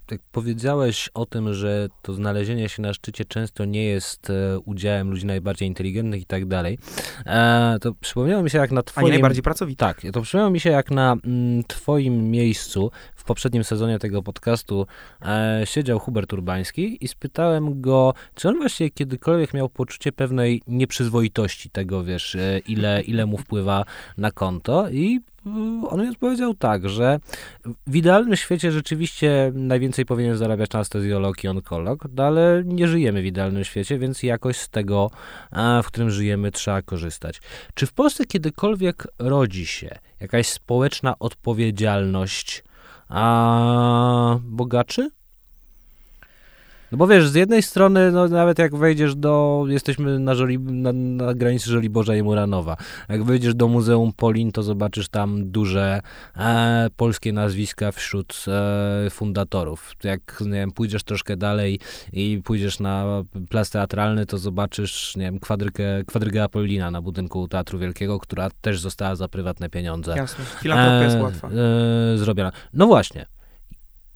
[0.05, 5.09] Tak powiedziałeś o tym, że to znalezienie się na szczycie często nie jest e, udziałem
[5.09, 6.77] ludzi najbardziej inteligentnych i tak dalej.
[7.25, 9.05] E, to przypomniało mi się jak na A twoim...
[9.05, 9.77] nie najbardziej pracowity.
[9.77, 14.87] Tak, to przypomniało mi się jak na mm, twoim miejscu w poprzednim sezonie tego podcastu
[15.21, 21.69] e, siedział Hubert Urbański i spytałem go, czy on właśnie kiedykolwiek miał poczucie pewnej nieprzyzwoitości
[21.69, 22.37] tego, wiesz,
[22.67, 23.85] ile, ile mu wpływa
[24.17, 25.21] na konto i
[25.89, 27.19] on mi odpowiedział tak, że
[27.87, 33.25] w idealnym świecie rzeczywiście najwięcej powinien zarabiać anestezjolog i onkolog, no ale nie żyjemy w
[33.25, 35.11] idealnym świecie, więc jakoś z tego,
[35.83, 37.41] w którym żyjemy, trzeba korzystać.
[37.73, 39.89] Czy w Polsce kiedykolwiek rodzi się
[40.19, 42.63] jakaś społeczna odpowiedzialność
[43.09, 45.09] a, bogaczy?
[46.91, 50.93] No bo wiesz, z jednej strony, no nawet jak wejdziesz do, jesteśmy na, Żoli, na,
[50.93, 52.77] na granicy Żoliborza i Muranowa,
[53.09, 56.01] jak wejdziesz do Muzeum Polin, to zobaczysz tam duże
[56.37, 59.93] e, polskie nazwiska wśród e, fundatorów.
[60.03, 61.79] Jak, nie wiem, pójdziesz troszkę dalej
[62.13, 67.79] i pójdziesz na plac teatralny, to zobaczysz, nie wiem, kwadrykę, kwadrygę Apollina na budynku Teatru
[67.79, 71.49] Wielkiego, która też została za prywatne pieniądze Jasne, filantropia jest e, łatwa.
[71.49, 72.51] E, zrobiona.
[72.73, 73.25] No właśnie.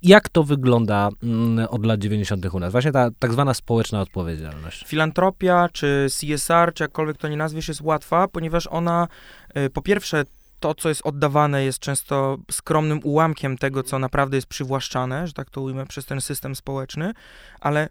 [0.01, 2.45] Jak to wygląda mm, od lat 90.
[2.53, 2.71] u nas?
[2.71, 4.87] Właśnie ta tak zwana społeczna odpowiedzialność.
[4.87, 9.07] Filantropia, czy CSR, czy jakkolwiek to nie nazwiesz, jest łatwa, ponieważ ona,
[9.57, 10.23] y, po pierwsze,
[10.59, 15.49] to, co jest oddawane, jest często skromnym ułamkiem tego, co naprawdę jest przywłaszczane, że tak
[15.49, 17.13] to ujmę, przez ten system społeczny,
[17.59, 17.89] ale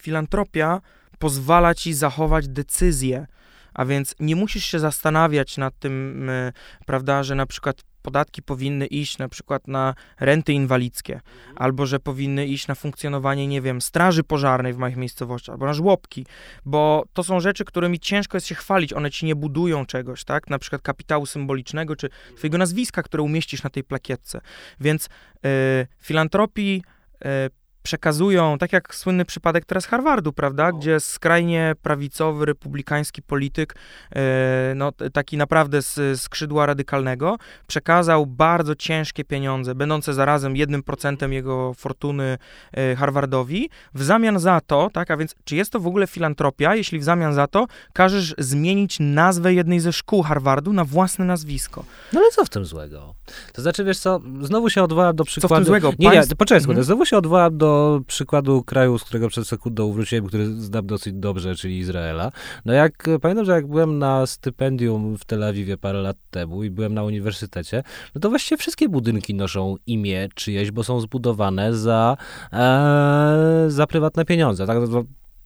[0.00, 0.80] filantropia
[1.18, 3.26] pozwala ci zachować decyzję,
[3.74, 6.52] a więc nie musisz się zastanawiać nad tym, y,
[6.86, 11.20] prawda, że na przykład podatki powinny iść na przykład na renty inwalidzkie,
[11.56, 15.74] albo że powinny iść na funkcjonowanie, nie wiem, straży pożarnej w małych miejscowościach, albo na
[15.74, 16.26] żłobki,
[16.64, 20.50] bo to są rzeczy, którymi ciężko jest się chwalić, one ci nie budują czegoś, tak,
[20.50, 24.40] na przykład kapitału symbolicznego, czy twojego nazwiska, które umieścisz na tej plakietce,
[24.80, 25.08] więc y,
[26.00, 26.82] filantropii
[27.24, 33.74] y, przekazują, tak jak słynny przypadek teraz Harvardu, prawda, gdzie skrajnie prawicowy, republikański polityk,
[34.16, 41.32] e, no taki naprawdę z skrzydła radykalnego, przekazał bardzo ciężkie pieniądze, będące zarazem jednym procentem
[41.32, 42.38] jego fortuny
[42.72, 46.74] e, Harvardowi, w zamian za to, tak, a więc czy jest to w ogóle filantropia,
[46.74, 51.84] jeśli w zamian za to każesz zmienić nazwę jednej ze szkół Harvardu na własne nazwisko?
[52.12, 53.14] No ale co w tym złego?
[53.52, 55.54] To znaczy, wiesz co, znowu się odwołam do przykładu...
[55.54, 55.92] tym złego?
[55.98, 56.64] Nie, nie, poczekaj.
[56.64, 56.84] Mhm.
[56.84, 57.75] Znowu się odwołam do
[58.06, 62.32] przykładu kraju, z którego przed sekundą wróciłem, który znam dosyć dobrze, czyli Izraela.
[62.64, 66.70] No jak, pamiętam, że jak byłem na stypendium w Tel Awiwie parę lat temu i
[66.70, 67.82] byłem na uniwersytecie,
[68.14, 72.16] no to właściwie wszystkie budynki noszą imię czyjeś, bo są zbudowane za,
[72.52, 74.66] e, za prywatne pieniądze.
[74.66, 74.78] Tak?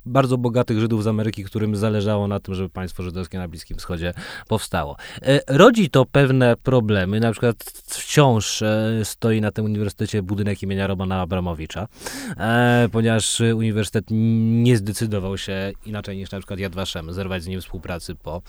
[0.07, 4.15] Bardzo bogatych Żydów z Ameryki, którym zależało na tym, żeby państwo żydowskie na Bliskim Wschodzie
[4.49, 4.97] powstało.
[5.23, 10.87] E, rodzi to pewne problemy, na przykład wciąż e, stoi na tym uniwersytecie budynek imienia
[10.87, 11.89] Romana Abramowicza,
[12.37, 17.61] e, ponieważ uniwersytet nie zdecydował się inaczej niż na przykład Yad Vashem zerwać z nim
[17.61, 18.43] współpracy po,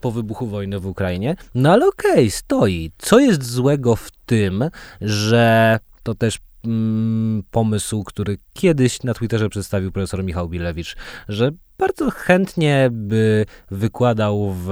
[0.00, 1.36] po wybuchu wojny w Ukrainie.
[1.54, 2.92] No ale okej, okay, stoi.
[2.98, 4.64] Co jest złego w tym,
[5.00, 10.96] że to też mm, pomysł, który kiedyś na Twitterze przedstawił profesor Michał Bilewicz,
[11.28, 14.70] że bardzo chętnie by wykładał w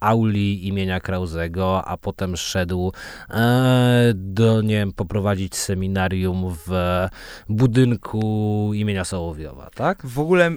[0.00, 2.92] auli imienia Krauzego, a potem szedł
[3.30, 6.70] e, do, nie wiem, poprowadzić seminarium w
[7.48, 10.06] budynku imienia Sołowiowa, tak?
[10.06, 10.50] W ogóle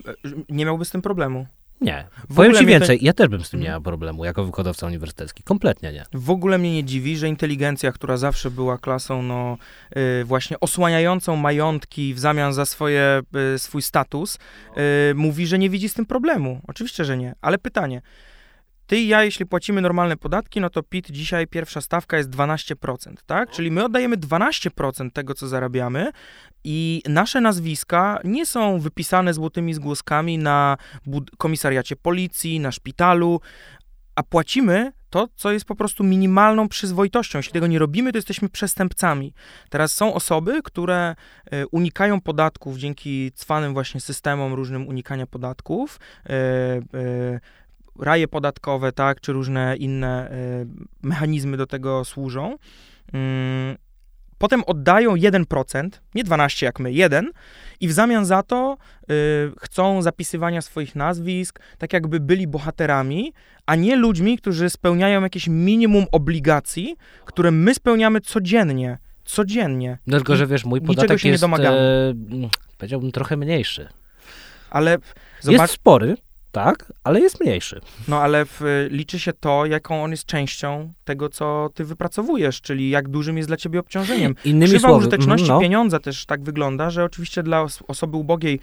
[0.49, 1.47] nie miałby z tym problemu.
[1.81, 2.07] Nie.
[2.29, 3.05] W Powiem ci więcej, to...
[3.05, 5.43] ja też bym z tym nie miał problemu jako wykładowca uniwersytecki.
[5.43, 6.05] Kompletnie nie.
[6.13, 9.57] W ogóle mnie nie dziwi, że inteligencja, która zawsze była klasą no,
[9.95, 14.37] yy, właśnie osłaniającą majątki w zamian za swoje, yy, swój status,
[14.75, 14.81] yy,
[15.15, 16.61] mówi, że nie widzi z tym problemu.
[16.67, 17.35] Oczywiście, że nie.
[17.41, 18.01] Ale pytanie,
[18.87, 23.13] ty i ja, jeśli płacimy normalne podatki, no to PIT dzisiaj pierwsza stawka jest 12%,
[23.25, 23.51] tak?
[23.51, 26.11] Czyli my oddajemy 12% tego, co zarabiamy
[26.63, 30.77] i nasze nazwiska nie są wypisane złotymi zgłoskami na
[31.37, 33.41] komisariacie policji, na szpitalu,
[34.15, 37.39] a płacimy to, co jest po prostu minimalną przyzwoitością.
[37.39, 39.33] Jeśli tego nie robimy, to jesteśmy przestępcami.
[39.69, 41.15] Teraz są osoby, które
[41.51, 45.99] e, unikają podatków dzięki cwanym właśnie systemom różnym unikania podatków.
[47.99, 50.29] E, e, raje podatkowe, tak, czy różne inne
[51.01, 52.57] mechanizmy do tego służą.
[53.13, 53.77] Mm,
[54.37, 57.31] potem oddają 1%, nie 12 jak my, 1
[57.79, 63.33] i w zamian za to y, chcą zapisywania swoich nazwisk, tak jakby byli bohaterami,
[63.65, 66.95] a nie ludźmi, którzy spełniają jakieś minimum obligacji,
[67.25, 68.97] które my spełniamy codziennie.
[69.25, 69.97] Codziennie.
[70.07, 72.13] No tylko, że wiesz, mój podatek jest, e,
[72.77, 73.87] powiedziałbym, trochę mniejszy.
[74.69, 74.97] Ale
[75.41, 75.61] zobacz...
[75.61, 76.17] Jest spory,
[76.63, 77.81] tak, ale jest mniejszy.
[78.07, 82.89] No ale w, liczy się to, jaką on jest częścią tego, co ty wypracowujesz, czyli
[82.89, 84.35] jak dużym jest dla ciebie obciążeniem.
[84.45, 85.59] Innymi Krzywa słowy, użyteczności no.
[85.59, 88.59] pieniądza też tak wygląda, że oczywiście dla osoby ubogiej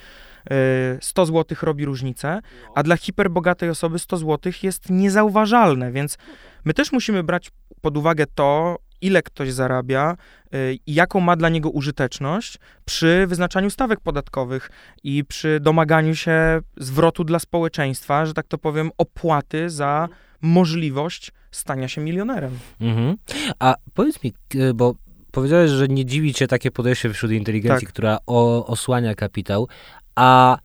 [1.01, 2.41] 100 e, zł robi różnicę,
[2.75, 6.19] a dla hiperbogatej osoby 100 zł jest niezauważalne, więc
[6.65, 10.17] my też musimy brać pod uwagę to, ile ktoś zarabia
[10.55, 14.71] y, i jaką ma dla niego użyteczność przy wyznaczaniu stawek podatkowych
[15.05, 20.09] i przy domaganiu się zwrotu dla społeczeństwa, że tak to powiem, opłaty za
[20.41, 22.59] możliwość stania się milionerem.
[22.81, 23.17] Mhm.
[23.59, 24.33] A powiedz mi,
[24.75, 24.95] bo
[25.33, 27.93] powiedziałeś, że nie dziwi cię takie podejście wśród inteligencji, tak.
[27.93, 29.69] która o, osłania kapitał,
[30.15, 30.59] a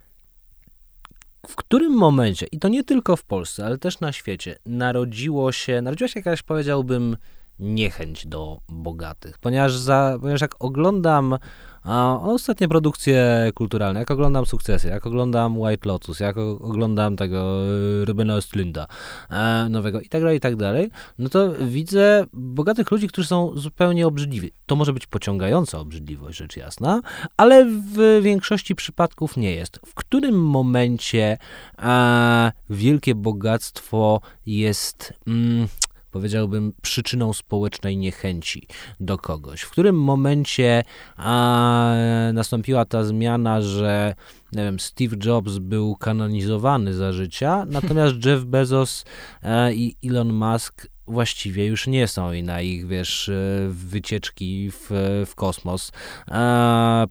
[1.47, 5.81] w którym momencie, i to nie tylko w Polsce, ale też na świecie, narodziło się,
[5.81, 7.17] narodziła się jakaś, powiedziałbym,
[7.59, 11.37] niechęć do bogatych, ponieważ, za, ponieważ jak oglądam
[11.83, 17.65] a, ostatnie produkcje kulturalne, jak oglądam Sukcesy, jak oglądam White Lotus, jak oglądam tego
[18.01, 18.85] y, Rubena Östlunda
[19.29, 23.51] e, nowego i tak dalej, i tak dalej, no to widzę bogatych ludzi, którzy są
[23.55, 24.51] zupełnie obrzydliwi.
[24.65, 27.01] To może być pociągająca obrzydliwość, rzecz jasna,
[27.37, 29.79] ale w większości przypadków nie jest.
[29.85, 31.37] W którym momencie
[31.79, 35.13] e, wielkie bogactwo jest...
[35.27, 35.67] Mm,
[36.11, 38.67] powiedziałbym, przyczyną społecznej niechęci
[38.99, 39.61] do kogoś.
[39.61, 40.83] W którym momencie
[41.17, 41.93] a,
[42.33, 44.15] nastąpiła ta zmiana, że
[44.51, 49.05] nie wiem, Steve Jobs był kanonizowany za życia, natomiast Jeff Bezos
[49.43, 53.33] e, i Elon Musk właściwie już nie są i na ich, wiesz, e,
[53.69, 54.89] wycieczki w,
[55.25, 55.91] w kosmos.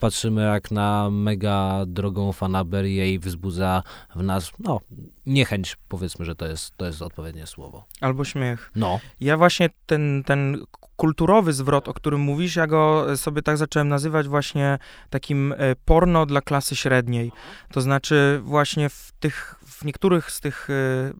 [0.01, 3.83] Patrzymy jak na mega drogą fanaberię i wzbudza
[4.17, 4.81] w nas, no,
[5.27, 7.85] niechęć, powiedzmy, że to jest, to jest odpowiednie słowo.
[8.01, 8.71] Albo śmiech.
[8.77, 9.01] No.
[9.21, 10.65] Ja właśnie ten, ten
[10.97, 14.79] kulturowy zwrot, o którym mówisz, ja go sobie tak zacząłem nazywać właśnie
[15.11, 17.33] takim e, porno dla klasy średniej.
[17.73, 21.13] To znaczy właśnie w tych, w niektórych z tych e, e,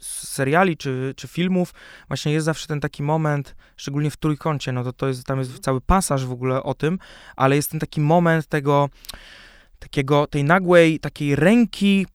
[0.00, 1.74] seriali czy, czy filmów
[2.08, 5.58] właśnie jest zawsze ten taki moment, szczególnie w Trójkącie, no to, to jest, tam jest
[5.58, 6.98] cały pasaż w ogóle o tym,
[7.36, 8.88] ale jest ten taki moment tego
[9.78, 12.06] takiego, tej nagłej, takiej ręki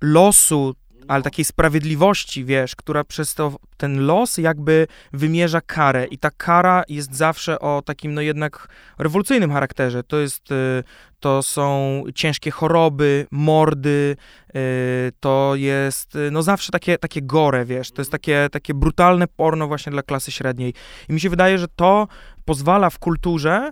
[0.00, 0.74] losu,
[1.08, 6.82] ale takiej sprawiedliwości, wiesz, która przez to, ten los jakby wymierza karę i ta kara
[6.88, 10.02] jest zawsze o takim, no jednak rewolucyjnym charakterze.
[10.02, 10.84] To jest, y,
[11.20, 14.16] to są ciężkie choroby, mordy,
[14.56, 19.28] y, to jest, y, no zawsze takie, takie gore, wiesz, to jest takie, takie brutalne
[19.28, 20.74] porno właśnie dla klasy średniej.
[21.08, 22.08] I mi się wydaje, że to
[22.44, 23.70] pozwala w kulturze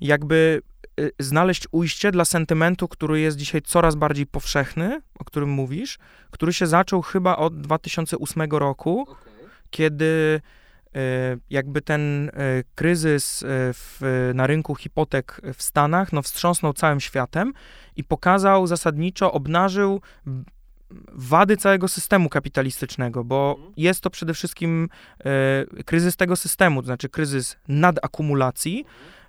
[0.00, 0.62] jakby
[1.18, 5.98] znaleźć ujście dla sentymentu, który jest dzisiaj coraz bardziej powszechny, o którym mówisz,
[6.30, 9.16] który się zaczął chyba od 2008 roku, okay.
[9.70, 10.40] kiedy
[11.50, 12.30] jakby ten
[12.74, 17.52] kryzys w, na rynku hipotek w Stanach no, wstrząsnął całym światem
[17.96, 20.00] i pokazał zasadniczo, obnażył
[21.12, 23.74] wady całego systemu kapitalistycznego, bo mhm.
[23.76, 24.88] jest to przede wszystkim
[25.84, 29.21] kryzys tego systemu, to znaczy kryzys nadakumulacji e,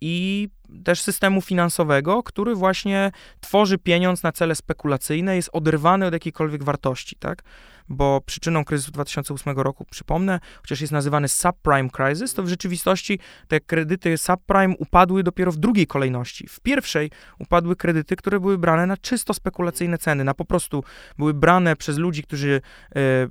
[0.00, 0.48] i
[0.84, 7.16] też systemu finansowego, który właśnie tworzy pieniądz na cele spekulacyjne, jest oderwany od jakiejkolwiek wartości,
[7.16, 7.42] tak?
[7.88, 13.18] Bo przyczyną kryzysu 2008 roku, przypomnę, chociaż jest nazywany subprime crisis, to w rzeczywistości
[13.48, 16.48] te kredyty subprime upadły dopiero w drugiej kolejności.
[16.48, 20.84] W pierwszej upadły kredyty, które były brane na czysto spekulacyjne ceny, na po prostu
[21.18, 22.60] były brane przez ludzi, którzy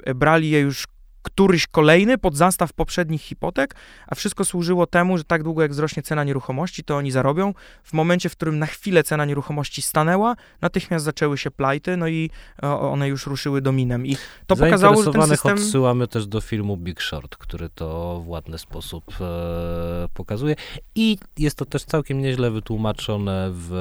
[0.06, 0.86] e, brali je już
[1.22, 3.76] któryś kolejny pod zastaw poprzednich hipotek,
[4.08, 7.54] a wszystko służyło temu, że tak długo jak wzrośnie cena nieruchomości, to oni zarobią.
[7.84, 12.30] W momencie, w którym na chwilę cena nieruchomości stanęła, natychmiast zaczęły się plajty, no i
[12.62, 14.06] one już ruszyły dominem.
[14.06, 14.18] I
[14.48, 15.54] to pokazało, że ten system...
[15.54, 20.56] odsyłamy też do filmu Big Short, który to w ładny sposób e, pokazuje.
[20.96, 23.74] I jest to też całkiem nieźle wytłumaczone w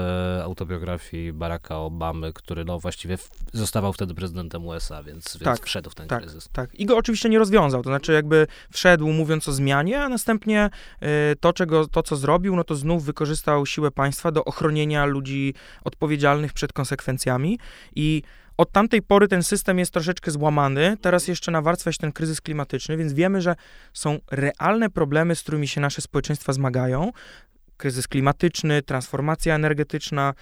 [0.44, 3.18] autobiografii Baracka Obamy, który no właściwie
[3.52, 6.48] zostawał wtedy prezydentem USA, więc, więc tak, wszedł w ten tak, kryzys.
[6.52, 7.82] Tak, i go oczywiście nie rozwiązał.
[7.82, 10.70] To znaczy, jakby wszedł mówiąc o zmianie, a następnie
[11.02, 11.06] y,
[11.40, 15.54] to, czego, to, co zrobił, no to znów wykorzystał siłę państwa do ochronienia ludzi
[15.84, 17.58] odpowiedzialnych przed konsekwencjami.
[17.96, 18.22] I
[18.56, 20.96] od tamtej pory ten system jest troszeczkę złamany.
[21.00, 23.56] Teraz jeszcze nawarstwia się ten kryzys klimatyczny, więc wiemy, że
[23.92, 27.12] są realne problemy, z którymi się nasze społeczeństwa zmagają.
[27.76, 30.34] Kryzys klimatyczny, transformacja energetyczna,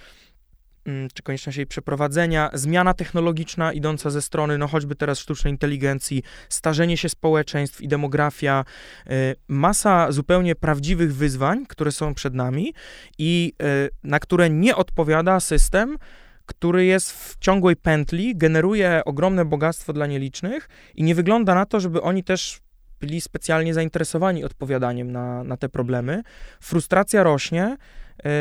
[1.13, 6.97] czy konieczność jej przeprowadzenia, zmiana technologiczna idąca ze strony, no choćby teraz sztucznej inteligencji, starzenie
[6.97, 8.65] się społeczeństw i demografia,
[9.11, 12.73] y, masa zupełnie prawdziwych wyzwań, które są przed nami
[13.17, 13.53] i
[13.85, 15.97] y, na które nie odpowiada system,
[16.45, 21.79] który jest w ciągłej pętli, generuje ogromne bogactwo dla nielicznych i nie wygląda na to,
[21.79, 22.59] żeby oni też
[22.99, 26.23] byli specjalnie zainteresowani odpowiadaniem na, na te problemy.
[26.61, 27.77] Frustracja rośnie
[28.23, 28.31] yy,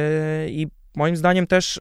[0.51, 0.67] i
[0.97, 1.81] moim zdaniem też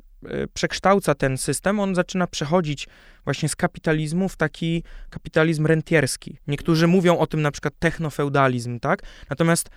[0.53, 2.87] przekształca ten system, on zaczyna przechodzić
[3.23, 6.37] właśnie z kapitalizmu w taki kapitalizm rentierski.
[6.47, 9.01] Niektórzy mówią o tym na przykład technofeudalizm, tak?
[9.29, 9.69] Natomiast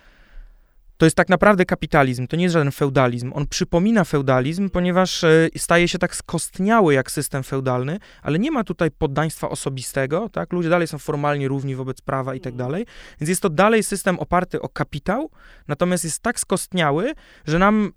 [1.01, 3.31] to jest tak naprawdę kapitalizm, to nie jest żaden feudalizm.
[3.33, 8.63] On przypomina feudalizm, ponieważ y, staje się tak skostniały jak system feudalny, ale nie ma
[8.63, 10.53] tutaj poddaństwa osobistego, tak?
[10.53, 12.69] Ludzie dalej są formalnie równi wobec prawa i tak mhm.
[12.69, 12.85] dalej.
[13.19, 15.29] Więc jest to dalej system oparty o kapitał,
[15.67, 17.13] natomiast jest tak skostniały,
[17.45, 17.91] że nam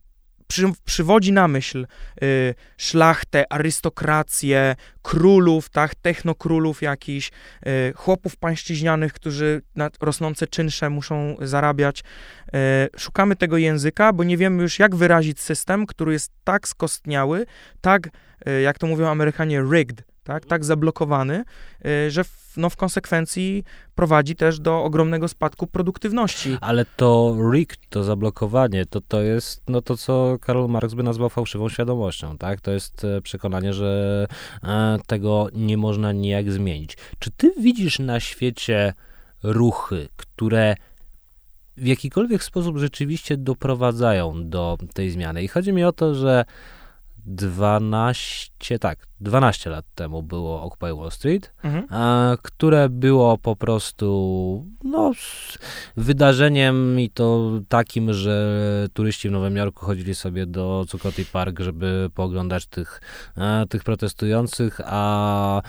[0.47, 1.87] przy, przywodzi na myśl
[2.23, 7.31] y, szlachtę, arystokrację, królów, tak, technokrólów jakichś,
[7.67, 12.01] y, chłopów pańszczyźnianych, którzy na rosnące czynsze muszą zarabiać.
[12.01, 17.47] Y, szukamy tego języka, bo nie wiemy już, jak wyrazić system, który jest tak skostniały,
[17.81, 18.07] tak,
[18.49, 21.45] y, jak to mówią Amerykanie, rigged, tak, tak zablokowany,
[21.87, 23.65] y, że w, no, w konsekwencji
[23.95, 26.59] prowadzi też do ogromnego spadku produktywności.
[26.61, 31.29] Ale to RIG, to zablokowanie, to, to jest no, to, co Karol Marx by nazwał
[31.29, 32.61] fałszywą świadomością, tak?
[32.61, 34.27] To jest e, przekonanie, że
[34.63, 36.97] e, tego nie można nijak zmienić.
[37.19, 38.95] Czy ty widzisz na świecie
[39.43, 40.75] ruchy, które
[41.77, 45.43] w jakikolwiek sposób rzeczywiście doprowadzają do tej zmiany?
[45.43, 46.45] I chodzi mi o to, że
[47.27, 51.87] 12, tak, 12 lat temu było Occupy Wall Street, mhm.
[52.43, 55.13] które było po prostu no,
[55.97, 62.11] wydarzeniem i to takim, że turyści w Nowym Jorku chodzili sobie do Zuccotti Park, żeby
[62.15, 63.01] pooglądać tych,
[63.69, 65.63] tych protestujących, a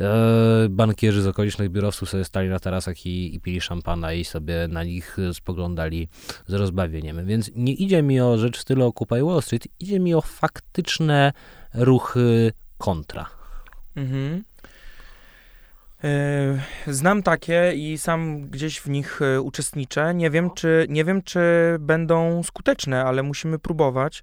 [0.00, 4.68] e, bankierzy z okolicznych biurowców sobie stali na tarasach i, i pili szampana i sobie
[4.68, 6.08] na nich spoglądali
[6.46, 7.26] z rozbawieniem.
[7.26, 10.95] Więc nie idzie mi o rzecz w stylu Occupy Wall Street, idzie mi o faktyczne
[11.74, 13.26] ruchy kontra.
[13.96, 14.44] Mhm.
[16.04, 20.14] E, znam takie i sam gdzieś w nich e, uczestniczę.
[20.14, 21.40] Nie wiem, czy, nie wiem, czy
[21.80, 24.22] będą skuteczne, ale musimy próbować.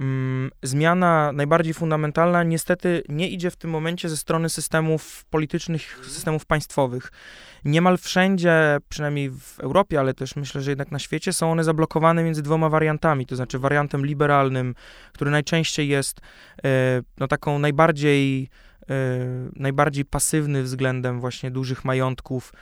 [0.00, 6.46] Mm, zmiana najbardziej fundamentalna niestety nie idzie w tym momencie ze strony systemów politycznych, systemów
[6.46, 7.12] państwowych.
[7.64, 12.24] Niemal wszędzie, przynajmniej w Europie, ale też myślę, że jednak na świecie, są one zablokowane
[12.24, 14.74] między dwoma wariantami, to znaczy wariantem liberalnym,
[15.12, 16.20] który najczęściej jest
[16.64, 18.48] e, no, taką najbardziej
[19.56, 22.52] najbardziej pasywny względem właśnie dużych majątków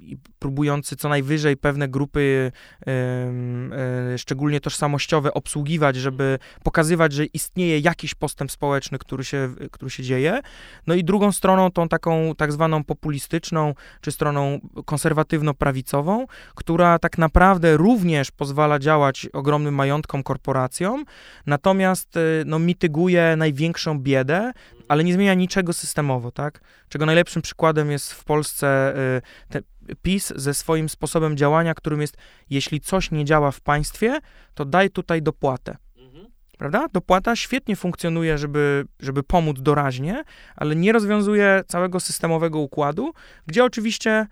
[0.00, 2.52] i próbujący co najwyżej pewne grupy,
[2.86, 10.02] e, szczególnie tożsamościowe, obsługiwać, żeby pokazywać, że istnieje jakiś postęp społeczny, który się, który się
[10.02, 10.40] dzieje.
[10.86, 17.76] No i drugą stroną, tą taką tak zwaną populistyczną, czy stroną konserwatywno-prawicową, która tak naprawdę
[17.76, 21.04] również pozwala działać ogromnym majątkom, korporacjom,
[21.46, 24.52] natomiast e, no, mityguje największą biedę,
[24.90, 26.60] ale nie zmienia niczego systemowo, tak?
[26.88, 29.60] Czego najlepszym przykładem jest w Polsce y, te
[30.02, 32.16] PiS ze swoim sposobem działania, którym jest,
[32.50, 34.18] jeśli coś nie działa w państwie,
[34.54, 35.76] to daj tutaj dopłatę.
[36.58, 36.86] Prawda?
[36.92, 40.24] Dopłata świetnie funkcjonuje, żeby, żeby pomóc doraźnie,
[40.56, 43.12] ale nie rozwiązuje całego systemowego układu,
[43.46, 44.26] gdzie oczywiście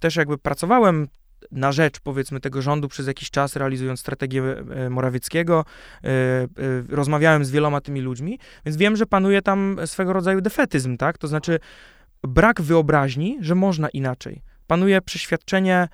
[0.00, 1.08] też jakby pracowałem
[1.52, 5.64] na rzecz, powiedzmy, tego rządu przez jakiś czas, realizując strategię e, Morawieckiego.
[6.04, 6.46] E, e,
[6.88, 11.18] rozmawiałem z wieloma tymi ludźmi, więc wiem, że panuje tam swego rodzaju defetyzm, tak?
[11.18, 11.58] To znaczy
[12.22, 14.42] brak wyobraźni, że można inaczej.
[14.68, 15.88] Panuje przeświadczenie,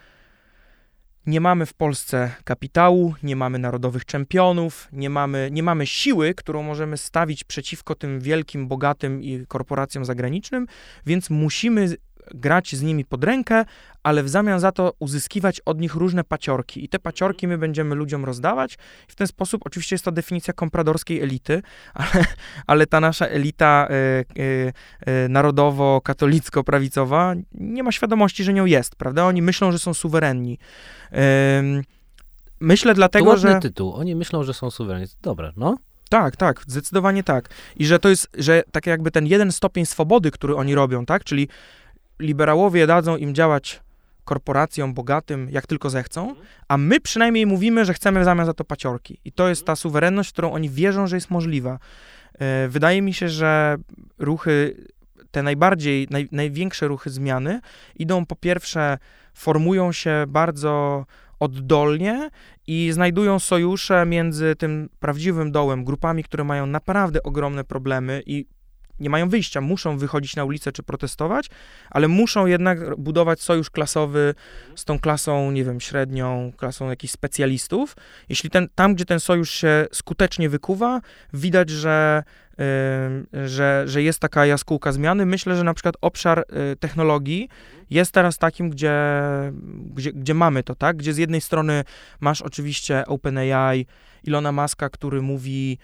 [1.26, 6.62] nie mamy w Polsce kapitału, nie mamy narodowych czempionów, nie mamy, nie mamy siły, którą
[6.62, 10.66] możemy stawić przeciwko tym wielkim, bogatym i korporacjom zagranicznym,
[11.06, 11.96] więc musimy
[12.34, 13.64] grać z nimi pod rękę,
[14.02, 16.84] ale w zamian za to uzyskiwać od nich różne paciorki.
[16.84, 18.74] I te paciorki my będziemy ludziom rozdawać.
[19.08, 21.62] I w ten sposób, oczywiście jest to definicja kompradorskiej elity,
[21.94, 22.24] ale,
[22.66, 24.72] ale ta nasza elita y, y,
[25.08, 29.24] y, narodowo-katolicko-prawicowa nie ma świadomości, że nią jest, prawda?
[29.24, 30.58] Oni myślą, że są suwerenni.
[32.60, 33.60] myślę dlatego, to że...
[33.60, 33.94] tytuł.
[33.94, 35.06] Oni myślą, że są suwerenni.
[35.22, 35.76] Dobra, no.
[36.08, 37.48] Tak, tak, zdecydowanie tak.
[37.76, 41.24] I że to jest, że tak jakby ten jeden stopień swobody, który oni robią, tak,
[41.24, 41.48] czyli
[42.18, 43.80] liberałowie dadzą im działać
[44.24, 46.46] korporacjom bogatym, jak tylko zechcą, mhm.
[46.68, 49.20] a my przynajmniej mówimy, że chcemy w zamian za to paciorki.
[49.24, 49.66] I to jest mhm.
[49.66, 51.78] ta suwerenność, w którą oni wierzą, że jest możliwa.
[52.38, 53.76] E, wydaje mi się, że
[54.18, 54.76] ruchy,
[55.30, 57.60] te najbardziej, naj, największe ruchy zmiany
[57.96, 58.98] idą po pierwsze,
[59.34, 61.06] formują się bardzo
[61.40, 62.30] oddolnie
[62.66, 68.46] i znajdują sojusze między tym prawdziwym dołem, grupami, które mają naprawdę ogromne problemy i
[69.00, 71.50] nie mają wyjścia, muszą wychodzić na ulicę czy protestować,
[71.90, 74.34] ale muszą jednak budować sojusz klasowy
[74.76, 77.96] z tą klasą, nie wiem, średnią, klasą jakichś specjalistów.
[78.28, 81.00] Jeśli ten, tam, gdzie ten sojusz się skutecznie wykuwa,
[81.32, 82.22] widać, że,
[83.46, 85.26] że, że jest taka jaskółka zmiany.
[85.26, 87.48] Myślę, że na przykład obszar yy, technologii
[87.90, 88.92] jest teraz takim, gdzie,
[89.94, 90.96] gdzie, gdzie mamy to, tak?
[90.96, 91.84] Gdzie z jednej strony
[92.20, 93.86] masz oczywiście OpenAI,
[94.24, 95.78] Ilona Maska, który mówi,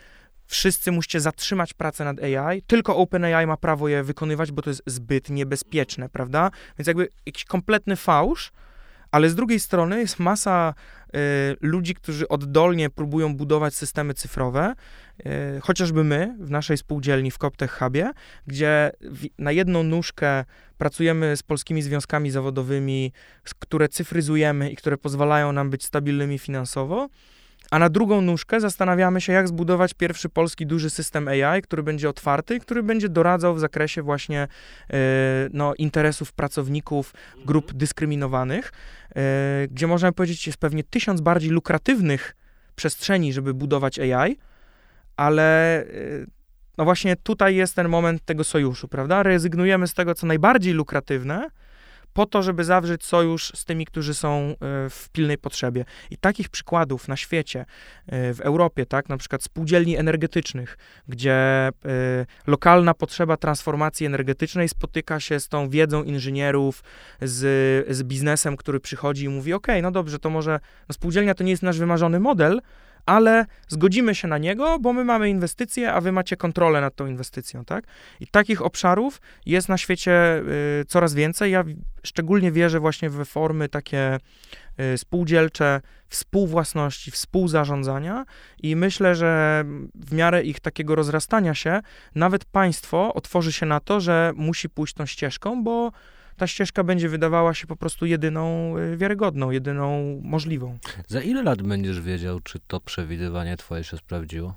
[0.51, 4.83] wszyscy musicie zatrzymać pracę nad AI, tylko OpenAI ma prawo je wykonywać, bo to jest
[4.87, 6.51] zbyt niebezpieczne, prawda?
[6.79, 8.53] Więc jakby jakiś kompletny fałsz,
[9.11, 10.75] ale z drugiej strony jest masa
[11.07, 14.75] y, ludzi, którzy oddolnie próbują budować systemy cyfrowe,
[15.57, 18.11] y, chociażby my w naszej spółdzielni w Coptech Hubie,
[18.47, 20.45] gdzie w, na jedną nóżkę
[20.79, 23.13] pracujemy z polskimi związkami zawodowymi,
[23.59, 27.09] które cyfryzujemy i które pozwalają nam być stabilnymi finansowo,
[27.71, 32.09] a na drugą nóżkę zastanawiamy się, jak zbudować pierwszy polski duży system AI, który będzie
[32.09, 34.49] otwarty i który będzie doradzał w zakresie właśnie e,
[35.53, 37.15] no, interesów pracowników
[37.45, 37.79] grup mhm.
[37.79, 38.73] dyskryminowanych,
[39.17, 42.37] e, gdzie można powiedzieć, jest pewnie tysiąc bardziej lukratywnych
[42.77, 44.37] przestrzeni, żeby budować AI,
[45.17, 45.87] ale e,
[46.79, 49.23] no właśnie tutaj jest ten moment tego sojuszu, prawda?
[49.23, 51.49] Rezygnujemy z tego, co najbardziej lukratywne,
[52.13, 54.55] po to, żeby zawrzeć sojusz z tymi, którzy są e,
[54.91, 55.85] w pilnej potrzebie.
[56.11, 57.61] I takich przykładów na świecie,
[58.07, 61.73] e, w Europie, tak, na przykład spółdzielni energetycznych, gdzie e,
[62.47, 66.83] lokalna potrzeba transformacji energetycznej spotyka się z tą wiedzą inżynierów,
[67.23, 71.45] z, z biznesem, który przychodzi i mówi, ok, no dobrze, to może no spółdzielnia to
[71.45, 72.61] nie jest nasz wymarzony model,
[73.07, 77.07] ale zgodzimy się na niego, bo my mamy inwestycje, a wy macie kontrolę nad tą
[77.07, 77.85] inwestycją, tak?
[78.21, 80.43] I takich obszarów jest na świecie
[80.81, 81.53] y, coraz więcej.
[81.53, 81.65] Ja
[82.03, 84.19] szczególnie wierzę właśnie we formy takie
[84.95, 88.25] y, spółdzielcze, współwłasności, współzarządzania
[88.63, 91.81] i myślę, że w miarę ich takiego rozrastania się,
[92.15, 95.93] nawet państwo otworzy się na to, że musi pójść tą ścieżką, bo
[96.41, 100.79] ta ścieżka będzie wydawała się po prostu jedyną y, wiarygodną, jedyną możliwą.
[101.09, 104.55] Za ile lat będziesz wiedział, czy to przewidywanie twoje się sprawdziło?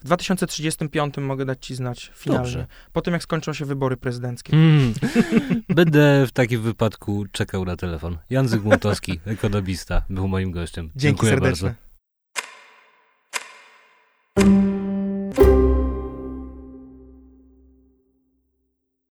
[0.00, 2.44] W 2035 mogę dać ci znać finalnie.
[2.44, 2.66] Dobrze.
[2.92, 4.52] Po tym, jak skończą się wybory prezydenckie.
[4.52, 4.94] Mm.
[5.68, 8.18] Będę w takim wypadku czekał na telefon.
[8.30, 10.90] Jan Zygmuntowski, ekonomista, był moim gościem.
[10.96, 11.72] Dzięki Dziękuję bardzo.